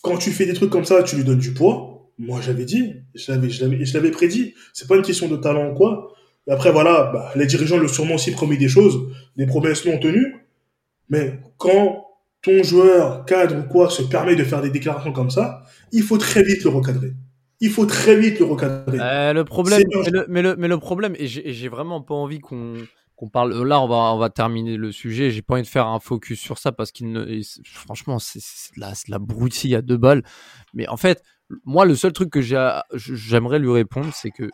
quand 0.01 0.17
tu 0.17 0.31
fais 0.31 0.45
des 0.45 0.53
trucs 0.53 0.69
comme 0.69 0.85
ça, 0.85 1.01
tu 1.03 1.15
lui 1.15 1.23
donnes 1.23 1.39
du 1.39 1.53
poids. 1.53 2.11
Moi, 2.19 2.41
j'avais 2.41 2.65
dit, 2.65 2.93
je 3.15 3.31
l'avais, 3.31 3.49
je 3.49 3.93
l'avais, 3.93 4.11
prédit. 4.11 4.53
C'est 4.73 4.87
pas 4.87 4.95
une 4.97 5.01
question 5.01 5.27
de 5.27 5.37
talent 5.37 5.71
ou 5.71 5.73
quoi. 5.73 6.13
Après, 6.47 6.71
voilà, 6.71 7.09
bah, 7.13 7.31
les 7.35 7.45
dirigeants 7.45 7.77
lui 7.77 7.85
ont 7.85 7.93
sûrement 7.93 8.15
aussi 8.15 8.31
promis 8.31 8.57
des 8.57 8.67
choses, 8.67 8.99
des 9.37 9.47
promesses 9.47 9.85
non 9.85 9.97
tenues. 9.97 10.35
Mais 11.09 11.39
quand 11.57 12.05
ton 12.43 12.61
joueur, 12.61 13.25
cadre 13.25 13.57
ou 13.57 13.63
quoi, 13.63 13.89
se 13.89 14.03
permet 14.03 14.35
de 14.35 14.43
faire 14.43 14.61
des 14.61 14.69
déclarations 14.69 15.13
comme 15.13 15.31
ça, 15.31 15.63
il 15.91 16.03
faut 16.03 16.17
très 16.17 16.43
vite 16.43 16.63
le 16.63 16.69
recadrer. 16.69 17.13
Il 17.61 17.69
faut 17.69 17.85
très 17.85 18.17
vite 18.17 18.39
le 18.39 18.45
recadrer. 18.45 18.99
Euh, 18.99 19.33
le 19.33 19.45
problème, 19.45 19.81
mais 19.89 20.11
le, 20.11 20.25
mais 20.27 20.41
le, 20.41 20.55
mais 20.57 20.67
le 20.67 20.77
problème, 20.77 21.15
et 21.17 21.27
j'ai 21.27 21.69
vraiment 21.69 22.01
pas 22.01 22.13
envie 22.13 22.39
qu'on 22.39 22.75
qu'on 23.15 23.29
parle. 23.29 23.65
Là, 23.65 23.79
on 23.79 23.87
va, 23.87 23.95
on 23.95 24.17
va 24.17 24.29
terminer 24.29 24.75
le 24.75 24.91
sujet. 24.91 25.31
J'ai 25.31 25.41
pas 25.41 25.53
envie 25.53 25.63
de 25.63 25.67
faire 25.67 25.87
un 25.87 25.99
focus 25.99 26.39
sur 26.39 26.57
ça 26.57 26.71
parce 26.71 26.91
qu'il 26.91 27.11
ne, 27.11 27.41
franchement, 27.63 28.19
c'est 28.19 28.39
de 28.75 28.81
la, 28.81 28.91
de 28.91 29.11
la 29.11 29.19
broutille 29.19 29.75
à 29.75 29.81
deux 29.81 29.97
balles. 29.97 30.23
Mais 30.73 30.87
en 30.87 30.97
fait, 30.97 31.23
moi, 31.63 31.85
le 31.85 31.95
seul 31.95 32.11
truc 32.11 32.29
que 32.29 32.41
j'aimerais 32.41 33.59
lui 33.59 33.71
répondre, 33.71 34.11
c'est 34.13 34.31
que 34.31 34.49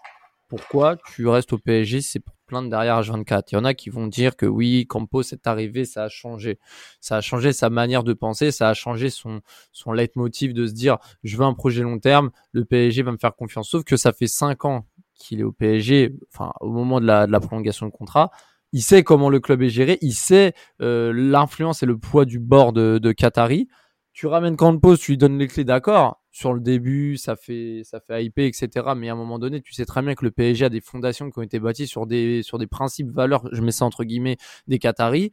pourquoi 0.47 0.97
tu 1.15 1.27
restes 1.27 1.53
au 1.53 1.57
PSG, 1.57 2.01
c'est 2.01 2.19
pour 2.19 2.35
plaindre 2.49 2.69
derrière 2.69 2.99
H24. 2.99 3.43
Il 3.51 3.55
y 3.55 3.57
en 3.57 3.63
a 3.63 3.73
qui 3.73 3.89
vont 3.89 4.07
dire 4.07 4.35
que 4.35 4.45
oui, 4.45 4.85
Campos 4.87 5.21
est 5.21 5.47
arrivé, 5.47 5.85
ça 5.85 6.05
a 6.05 6.09
changé. 6.09 6.59
Ça 6.99 7.17
a 7.17 7.21
changé 7.21 7.53
sa 7.53 7.69
manière 7.69 8.03
de 8.03 8.13
penser, 8.13 8.51
ça 8.51 8.67
a 8.67 8.73
changé 8.73 9.09
son, 9.09 9.41
son 9.71 9.93
leitmotiv 9.93 10.53
de 10.53 10.65
se 10.65 10.73
dire, 10.73 10.97
je 11.23 11.37
veux 11.37 11.45
un 11.45 11.53
projet 11.53 11.83
long 11.83 11.99
terme, 11.99 12.31
le 12.51 12.65
PSG 12.65 13.03
va 13.03 13.11
me 13.11 13.17
faire 13.17 13.35
confiance. 13.35 13.69
Sauf 13.69 13.83
que 13.83 13.95
ça 13.95 14.11
fait 14.11 14.27
cinq 14.27 14.65
ans 14.65 14.85
qu'il 15.15 15.39
est 15.39 15.43
au 15.43 15.51
PSG, 15.51 16.15
enfin, 16.33 16.51
au 16.59 16.71
moment 16.71 16.99
de 16.99 17.05
la, 17.05 17.27
de 17.27 17.31
la 17.31 17.39
prolongation 17.39 17.85
de 17.85 17.91
contrat. 17.91 18.31
Il 18.71 18.81
sait 18.81 19.03
comment 19.03 19.29
le 19.29 19.39
club 19.39 19.61
est 19.61 19.69
géré, 19.69 19.97
il 20.01 20.13
sait 20.13 20.53
euh, 20.81 21.11
l'influence 21.13 21.83
et 21.83 21.85
le 21.85 21.97
poids 21.97 22.25
du 22.25 22.39
bord 22.39 22.73
de, 22.73 22.97
de 22.97 23.11
Qatari. 23.11 23.67
Tu 24.13 24.27
ramènes 24.27 24.57
Campos, 24.57 24.97
tu 24.97 25.11
lui 25.11 25.17
donnes 25.17 25.37
les 25.37 25.47
clés, 25.47 25.63
d'accord. 25.63 26.18
Sur 26.31 26.53
le 26.53 26.59
début, 26.59 27.17
ça 27.17 27.35
fait, 27.35 27.81
ça 27.83 27.99
fait 27.99 28.23
hyper, 28.23 28.45
etc. 28.45 28.93
Mais 28.95 29.09
à 29.09 29.13
un 29.13 29.15
moment 29.15 29.39
donné, 29.39 29.61
tu 29.61 29.73
sais 29.73 29.85
très 29.85 30.01
bien 30.01 30.13
que 30.13 30.23
le 30.23 30.31
PSG 30.31 30.65
a 30.65 30.69
des 30.69 30.81
fondations 30.81 31.31
qui 31.31 31.39
ont 31.39 31.41
été 31.41 31.59
bâties 31.59 31.87
sur 31.87 32.05
des, 32.05 32.43
sur 32.43 32.59
des 32.59 32.67
principes, 32.67 33.09
valeurs, 33.11 33.47
je 33.51 33.61
mets 33.61 33.71
ça 33.71 33.85
entre 33.85 34.03
guillemets, 34.03 34.37
des 34.67 34.77
Qataris. 34.77 35.31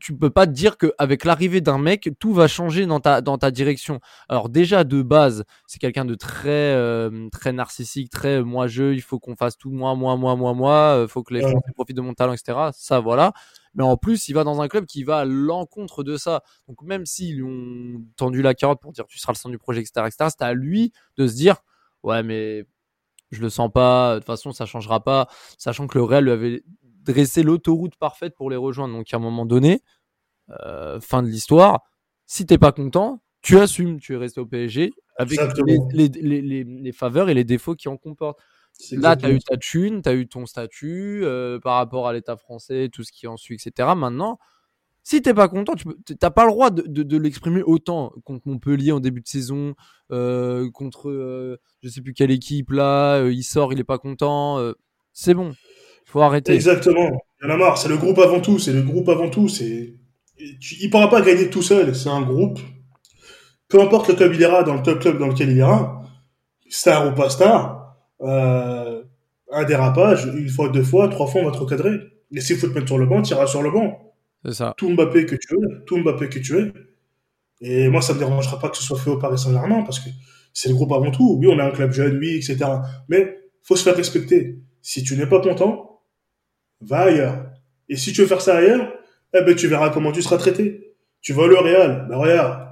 Tu 0.00 0.16
peux 0.16 0.30
pas 0.30 0.46
te 0.46 0.52
dire 0.52 0.76
qu'avec 0.76 1.24
l'arrivée 1.24 1.60
d'un 1.60 1.78
mec, 1.78 2.10
tout 2.18 2.32
va 2.32 2.48
changer 2.48 2.84
dans 2.84 2.98
ta, 2.98 3.20
dans 3.20 3.38
ta 3.38 3.52
direction. 3.52 4.00
Alors 4.28 4.48
déjà, 4.48 4.82
de 4.82 5.02
base, 5.02 5.44
c'est 5.66 5.78
quelqu'un 5.78 6.04
de 6.04 6.16
très, 6.16 6.48
euh, 6.48 7.28
très 7.30 7.52
narcissique, 7.52 8.10
très 8.10 8.40
euh, 8.40 8.44
moi-je, 8.44 8.92
il 8.92 9.02
faut 9.02 9.20
qu'on 9.20 9.36
fasse 9.36 9.56
tout 9.56 9.70
moi, 9.70 9.94
moi, 9.94 10.16
moi, 10.16 10.34
moi, 10.34 10.52
moi, 10.52 10.72
euh, 10.96 11.06
faut 11.06 11.22
que 11.22 11.34
les. 11.34 11.42
Français 11.42 11.72
profitent 11.74 11.96
de 11.96 12.02
mon 12.02 12.14
talent, 12.14 12.32
etc. 12.32 12.58
Ça, 12.72 12.98
voilà. 12.98 13.32
Mais 13.74 13.84
en 13.84 13.96
plus, 13.96 14.28
il 14.28 14.32
va 14.32 14.42
dans 14.42 14.60
un 14.60 14.68
club 14.68 14.86
qui 14.86 15.04
va 15.04 15.18
à 15.18 15.24
l'encontre 15.24 16.02
de 16.02 16.16
ça. 16.16 16.42
Donc 16.68 16.82
même 16.82 17.06
s'ils 17.06 17.36
lui 17.36 17.42
ont 17.42 18.04
tendu 18.16 18.42
la 18.42 18.54
carotte 18.54 18.80
pour 18.80 18.92
dire 18.92 19.06
tu 19.06 19.18
seras 19.18 19.32
le 19.32 19.38
centre 19.38 19.52
du 19.52 19.58
projet, 19.58 19.80
etc., 19.80 20.06
etc., 20.06 20.30
c'est 20.36 20.44
à 20.44 20.54
lui 20.54 20.92
de 21.16 21.26
se 21.26 21.34
dire 21.34 21.56
ouais, 22.02 22.22
mais 22.22 22.66
je 23.30 23.40
le 23.40 23.50
sens 23.50 23.70
pas, 23.72 24.14
de 24.14 24.18
toute 24.20 24.26
façon, 24.26 24.52
ça 24.52 24.66
changera 24.66 25.02
pas, 25.02 25.28
sachant 25.58 25.86
que 25.86 25.98
le 25.98 26.04
Real 26.04 26.24
lui 26.24 26.30
avait 26.30 26.62
dressé 27.04 27.42
l'autoroute 27.42 27.96
parfaite 27.96 28.34
pour 28.34 28.50
les 28.50 28.56
rejoindre. 28.56 28.94
Donc 28.94 29.12
à 29.12 29.16
un 29.16 29.20
moment 29.20 29.46
donné, 29.46 29.80
euh, 30.64 31.00
fin 31.00 31.22
de 31.22 31.28
l'histoire, 31.28 31.82
si 32.26 32.46
t'es 32.46 32.58
pas 32.58 32.72
content, 32.72 33.22
tu 33.42 33.58
assumes, 33.58 34.00
tu 34.00 34.14
es 34.14 34.16
resté 34.16 34.40
au 34.40 34.46
PSG 34.46 34.92
avec 35.16 35.38
les, 35.38 35.44
Exactement. 35.44 35.88
les, 35.92 36.08
les, 36.08 36.42
les, 36.42 36.64
les 36.64 36.92
faveurs 36.92 37.28
et 37.28 37.34
les 37.34 37.44
défauts 37.44 37.74
qui 37.74 37.88
en 37.88 37.96
comportent. 37.96 38.40
Là, 38.90 39.14
tu 39.14 39.26
as 39.26 39.30
eu 39.30 39.38
ta 39.38 39.56
thune, 39.56 40.02
tu 40.02 40.08
as 40.08 40.14
eu 40.14 40.26
ton 40.26 40.46
statut 40.46 41.20
euh, 41.22 41.60
par 41.60 41.76
rapport 41.76 42.08
à 42.08 42.12
l'État 42.12 42.36
français, 42.36 42.88
tout 42.92 43.04
ce 43.04 43.12
qui 43.12 43.26
en 43.28 43.36
suit, 43.36 43.54
etc. 43.54 43.90
Maintenant, 43.96 44.38
si 45.04 45.22
t'es 45.22 45.34
pas 45.34 45.48
content, 45.48 45.74
tu 45.74 45.86
n'as 46.20 46.30
pas 46.30 46.44
le 46.44 46.50
droit 46.50 46.70
de, 46.70 46.82
de, 46.82 47.02
de 47.02 47.16
l'exprimer 47.18 47.62
autant 47.62 48.12
contre 48.24 48.48
Montpellier 48.48 48.90
en 48.90 48.98
début 49.00 49.20
de 49.20 49.28
saison, 49.28 49.74
euh, 50.10 50.68
contre 50.72 51.58
je 51.82 51.88
sais 51.88 52.00
plus 52.00 52.14
quelle 52.14 52.30
équipe 52.32 52.70
là, 52.70 53.24
il 53.28 53.44
sort, 53.44 53.72
il 53.72 53.78
est 53.78 53.84
pas 53.84 53.98
content. 53.98 54.58
c'est 55.12 55.34
bon, 55.34 55.54
faut 56.04 56.20
arrêter. 56.20 56.52
Exactement. 56.52 57.10
Il 57.40 57.48
y 57.48 57.50
en 57.50 57.54
a 57.54 57.56
marre. 57.56 57.78
C'est 57.78 57.88
le 57.88 57.96
groupe 57.96 58.18
avant 58.18 58.40
tout. 58.40 58.58
C'est 58.58 58.72
le 58.72 58.82
groupe 58.82 59.08
avant 59.08 59.28
tout. 59.28 59.48
C'est, 59.48 59.94
il 60.38 60.90
pourra 60.90 61.10
pas 61.10 61.22
gagner 61.22 61.50
tout 61.50 61.62
seul. 61.62 61.94
C'est 61.94 62.08
un 62.08 62.22
groupe. 62.22 62.58
Peu 63.68 63.80
importe 63.80 64.08
le 64.08 64.14
club 64.14 64.34
il 64.34 64.40
ira, 64.40 64.62
dans 64.62 64.74
le 64.74 64.82
top 64.82 65.00
club 65.00 65.18
dans 65.18 65.26
lequel 65.28 65.50
il 65.50 65.56
ira, 65.56 66.02
star 66.68 67.08
ou 67.08 67.14
pas 67.14 67.30
star, 67.30 67.96
euh, 68.20 69.02
un 69.50 69.64
dérapage, 69.64 70.26
une 70.26 70.48
fois, 70.48 70.68
deux 70.68 70.82
fois, 70.82 71.08
trois 71.08 71.26
fois, 71.26 71.40
on 71.40 71.46
va 71.46 71.50
te 71.50 71.58
recadrer. 71.58 71.98
Et 72.32 72.40
s'il 72.40 72.56
faut 72.56 72.68
te 72.68 72.72
mettre 72.72 72.88
sur 72.88 72.98
le 72.98 73.06
banc, 73.06 73.22
tu 73.22 73.32
iras 73.32 73.46
sur 73.46 73.62
le 73.62 73.70
banc. 73.70 74.14
C'est 74.44 74.54
ça. 74.54 74.74
Tout 74.76 74.90
Mbappé 74.90 75.26
que 75.26 75.36
tu 75.36 75.48
veux, 75.54 75.84
tout 75.86 75.96
Mbappé 75.98 76.28
que 76.28 76.38
tu 76.38 76.58
es. 76.58 76.72
Et 77.60 77.88
moi, 77.88 78.02
ça 78.02 78.14
me 78.14 78.18
dérangera 78.18 78.58
pas 78.58 78.68
que 78.68 78.76
ce 78.76 78.82
soit 78.82 78.98
fait 78.98 79.10
au 79.10 79.18
Paris 79.18 79.38
Saint-Germain 79.38 79.82
parce 79.82 80.00
que 80.00 80.10
c'est 80.52 80.68
le 80.68 80.74
groupe 80.74 80.92
avant 80.92 81.10
tout. 81.10 81.36
Oui, 81.40 81.46
on 81.50 81.58
a 81.58 81.64
un 81.64 81.70
club 81.70 81.92
jeune, 81.92 82.18
oui, 82.18 82.36
etc. 82.36 82.58
Mais 83.08 83.38
faut 83.62 83.76
se 83.76 83.82
faire 83.82 83.96
respecter. 83.96 84.58
Si 84.82 85.02
tu 85.02 85.16
n'es 85.16 85.26
pas 85.26 85.40
content, 85.40 85.83
va 86.80 87.00
ailleurs. 87.00 87.46
Et 87.88 87.96
si 87.96 88.12
tu 88.12 88.22
veux 88.22 88.26
faire 88.26 88.40
ça 88.40 88.56
ailleurs, 88.56 88.92
eh 89.34 89.42
ben, 89.42 89.54
tu 89.54 89.68
verras 89.68 89.90
comment 89.90 90.12
tu 90.12 90.22
seras 90.22 90.36
traité. 90.36 90.94
Tu 91.20 91.32
vas 91.32 91.44
au 91.44 91.62
Real, 91.62 92.06
ben 92.08 92.16
regarde, 92.16 92.68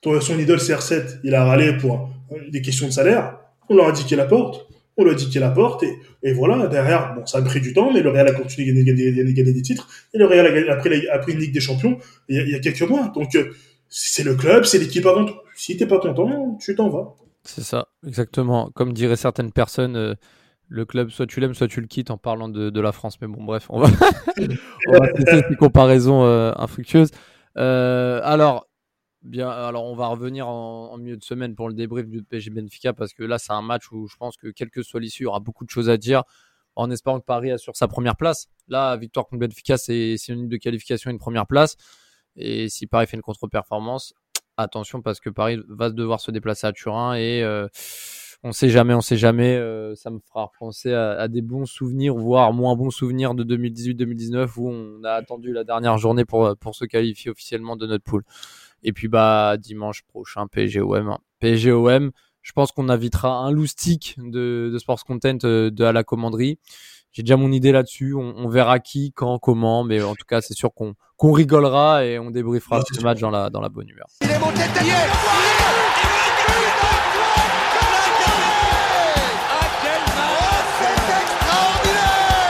ton, 0.00 0.20
son 0.20 0.38
idole 0.38 0.58
CR7, 0.58 1.20
il 1.24 1.34
a 1.34 1.44
râlé 1.44 1.76
pour 1.76 2.08
euh, 2.32 2.36
des 2.50 2.62
questions 2.62 2.86
de 2.86 2.92
salaire. 2.92 3.38
On 3.68 3.74
leur 3.74 3.88
a 3.88 3.92
dit 3.92 4.04
qu'il 4.04 4.16
la 4.16 4.26
porte. 4.26 4.66
On 4.96 5.04
lui 5.04 5.10
a 5.10 5.14
dit 5.14 5.28
qu'il 5.28 5.40
la 5.40 5.50
porte. 5.50 5.84
Et, 6.22 6.32
voilà, 6.32 6.68
derrière, 6.68 7.14
bon, 7.14 7.26
ça 7.26 7.38
a 7.38 7.42
pris 7.42 7.60
du 7.60 7.72
temps, 7.72 7.92
mais 7.92 8.00
le 8.00 8.10
Real 8.10 8.28
a 8.28 8.32
continué 8.32 8.70
à 8.70 8.84
gagner, 8.84 9.12
des 9.12 9.62
titres. 9.62 9.88
Et 10.14 10.18
le 10.18 10.26
Real 10.26 10.46
a, 10.46 10.72
a 10.72 10.76
pris, 10.76 11.08
a 11.08 11.20
une 11.28 11.38
Ligue 11.38 11.52
des 11.52 11.60
Champions 11.60 11.98
il 12.28 12.36
y 12.36 12.38
a, 12.38 12.42
il 12.42 12.50
y 12.50 12.54
a 12.54 12.60
quelques 12.60 12.82
mois. 12.82 13.12
Donc, 13.14 13.34
euh, 13.34 13.52
c'est 13.88 14.24
le 14.24 14.34
club, 14.34 14.64
c'est 14.64 14.78
l'équipe 14.78 15.06
avant 15.06 15.24
tout. 15.24 15.36
Si 15.54 15.76
t'es 15.76 15.86
pas 15.86 15.98
content, 15.98 16.56
tu 16.60 16.74
t'en 16.74 16.88
vas. 16.88 17.14
C'est 17.44 17.62
ça, 17.62 17.88
exactement. 18.06 18.70
Comme 18.74 18.92
diraient 18.92 19.16
certaines 19.16 19.52
personnes, 19.52 19.96
euh, 19.96 20.14
le 20.68 20.84
club, 20.84 21.10
soit 21.10 21.26
tu 21.26 21.40
l'aimes, 21.40 21.54
soit 21.54 21.68
tu 21.68 21.80
le 21.80 21.86
quittes 21.86 22.10
en 22.10 22.18
parlant 22.18 22.48
de, 22.48 22.80
la 22.80 22.92
France. 22.92 23.20
Mais 23.20 23.26
bon, 23.26 23.44
bref, 23.44 23.66
on 23.68 23.80
va, 23.80 23.88
on 24.88 24.92
va 24.92 25.14
cesser 25.14 25.42
ces 25.48 25.56
comparaisons 25.56 26.24
euh, 26.24 26.52
infructueuses. 26.56 27.10
Euh, 27.56 28.20
alors, 28.24 28.66
bien, 29.22 29.48
alors, 29.48 29.84
on 29.84 29.94
va 29.94 30.08
revenir 30.08 30.48
en, 30.48 30.96
milieu 30.98 31.16
de 31.16 31.24
semaine 31.24 31.54
pour 31.54 31.68
le 31.68 31.74
débrief 31.74 32.06
du 32.08 32.22
PSG 32.22 32.50
Benfica 32.50 32.92
parce 32.92 33.12
que 33.12 33.22
là, 33.22 33.38
c'est 33.38 33.52
un 33.52 33.62
match 33.62 33.90
où 33.92 34.08
je 34.08 34.16
pense 34.16 34.36
que 34.36 34.48
quelle 34.48 34.70
que 34.70 34.82
soit 34.82 35.00
l'issue, 35.00 35.22
il 35.22 35.26
y 35.26 35.28
aura 35.28 35.40
beaucoup 35.40 35.64
de 35.64 35.70
choses 35.70 35.88
à 35.88 35.96
dire 35.96 36.24
en 36.74 36.90
espérant 36.90 37.20
que 37.20 37.24
Paris 37.24 37.50
assure 37.50 37.74
sa 37.76 37.88
première 37.88 38.16
place. 38.16 38.48
Là, 38.68 38.96
victoire 38.96 39.26
contre 39.26 39.40
Benfica, 39.40 39.78
c'est 39.78 40.16
ligne 40.28 40.48
de 40.48 40.56
qualification 40.56 41.10
une 41.10 41.18
première 41.18 41.46
place. 41.46 41.76
Et 42.36 42.68
si 42.68 42.86
Paris 42.86 43.06
fait 43.06 43.16
une 43.16 43.22
contre-performance, 43.22 44.12
attention 44.58 45.00
parce 45.00 45.20
que 45.20 45.30
Paris 45.30 45.58
va 45.68 45.90
devoir 45.90 46.20
se 46.20 46.30
déplacer 46.30 46.66
à 46.66 46.72
Turin 46.72 47.14
et 47.14 47.42
euh, 47.42 47.68
on 48.46 48.52
sait 48.52 48.68
jamais, 48.70 48.94
on 48.94 49.00
sait 49.00 49.16
jamais. 49.16 49.56
euh, 49.56 49.94
ça 49.94 50.10
me 50.10 50.18
fera 50.18 50.50
penser 50.58 50.92
à, 50.92 51.12
à 51.12 51.28
des 51.28 51.42
bons 51.42 51.66
souvenirs, 51.66 52.14
voire 52.14 52.52
moins 52.52 52.76
bons 52.76 52.90
souvenirs 52.90 53.34
de 53.34 53.44
2018-2019 53.44 54.48
où 54.56 54.68
on 54.70 55.04
a 55.04 55.12
attendu 55.12 55.52
la 55.52 55.64
dernière 55.64 55.98
journée 55.98 56.24
pour 56.24 56.56
pour 56.58 56.74
se 56.74 56.84
qualifier 56.84 57.30
officiellement 57.30 57.76
de 57.76 57.86
notre 57.86 58.04
poule. 58.04 58.22
Et 58.82 58.92
puis 58.92 59.08
bah 59.08 59.56
dimanche 59.58 60.02
prochain 60.02 60.46
PSG-OM, 60.46 61.08
hein. 61.08 61.18
PSG-OM. 61.40 62.10
Je 62.42 62.52
pense 62.52 62.70
qu'on 62.70 62.88
invitera 62.88 63.38
un 63.38 63.50
loustic 63.50 64.14
de, 64.18 64.70
de 64.72 64.78
Sports 64.78 65.04
Content 65.04 65.38
euh, 65.44 65.70
de 65.70 65.82
à 65.84 65.92
la 65.92 66.04
commanderie. 66.04 66.60
J'ai 67.10 67.22
déjà 67.24 67.36
mon 67.36 67.50
idée 67.50 67.72
là-dessus. 67.72 68.14
On, 68.14 68.34
on 68.36 68.48
verra 68.48 68.78
qui, 68.78 69.10
quand, 69.12 69.38
comment, 69.40 69.82
mais 69.82 70.00
en 70.02 70.14
tout 70.14 70.26
cas, 70.28 70.40
c'est 70.40 70.54
sûr 70.54 70.72
qu'on 70.72 70.94
qu'on 71.16 71.32
rigolera 71.32 72.04
et 72.04 72.18
on 72.20 72.30
débriefera 72.30 72.82
ce 72.92 73.00
match 73.02 73.20
dans 73.20 73.30
la 73.30 73.50
dans 73.50 73.60
la 73.60 73.68
bonne 73.70 73.88
humeur. 73.88 74.06
Il 74.22 74.30
est 74.30 74.38
monté 74.38 74.58
de 74.58 74.74
tête. 74.74 75.75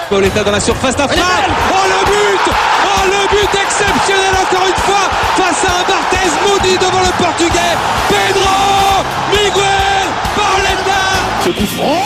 Pauletta 0.09 0.45
dans 0.45 0.53
la 0.53 0.61
surface 0.61 0.95
d'affaire. 0.95 1.25
Oh 1.71 1.75
le 1.89 2.05
but. 2.07 2.55
Oh 2.85 3.07
le 3.07 3.29
but 3.29 3.61
exceptionnel 3.61 4.35
encore 4.41 4.67
une 4.69 4.83
fois 4.83 5.11
face 5.37 5.65
à 5.65 5.81
un 5.81 5.85
Barthez 5.89 6.31
maudit 6.47 6.79
devant 6.79 7.01
le 7.01 7.13
portugais. 7.23 7.75
Pedro 8.09 9.03
Miguel 9.33 10.07
Pauletta 10.37 11.03
Ce 11.45 11.51
coup 11.51 11.67
franc. 11.77 12.03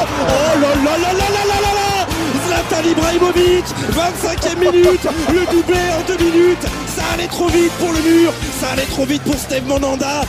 Oh 0.00 0.60
là 0.60 0.68
là 0.84 0.98
là 0.98 1.12
là 1.12 1.28
là 1.30 1.44
là 1.48 1.60
là 1.60 1.72
là. 1.78 2.06
Zlatan 2.46 2.88
Ibrahimovic 2.88 3.64
25e 3.92 4.58
minute. 4.58 5.08
Le 5.32 5.46
doublé 5.46 5.80
en 5.98 6.02
deux 6.06 6.22
minutes. 6.22 6.66
Ça 6.94 7.02
allait 7.14 7.28
trop 7.28 7.48
vite 7.48 7.72
pour 7.78 7.92
le 7.92 8.00
mur. 8.00 8.32
Ça 8.60 8.72
allait 8.72 8.86
trop 8.86 9.06
vite 9.06 9.22
pour 9.22 9.34
Steve 9.34 9.66
Monanda 9.66 10.22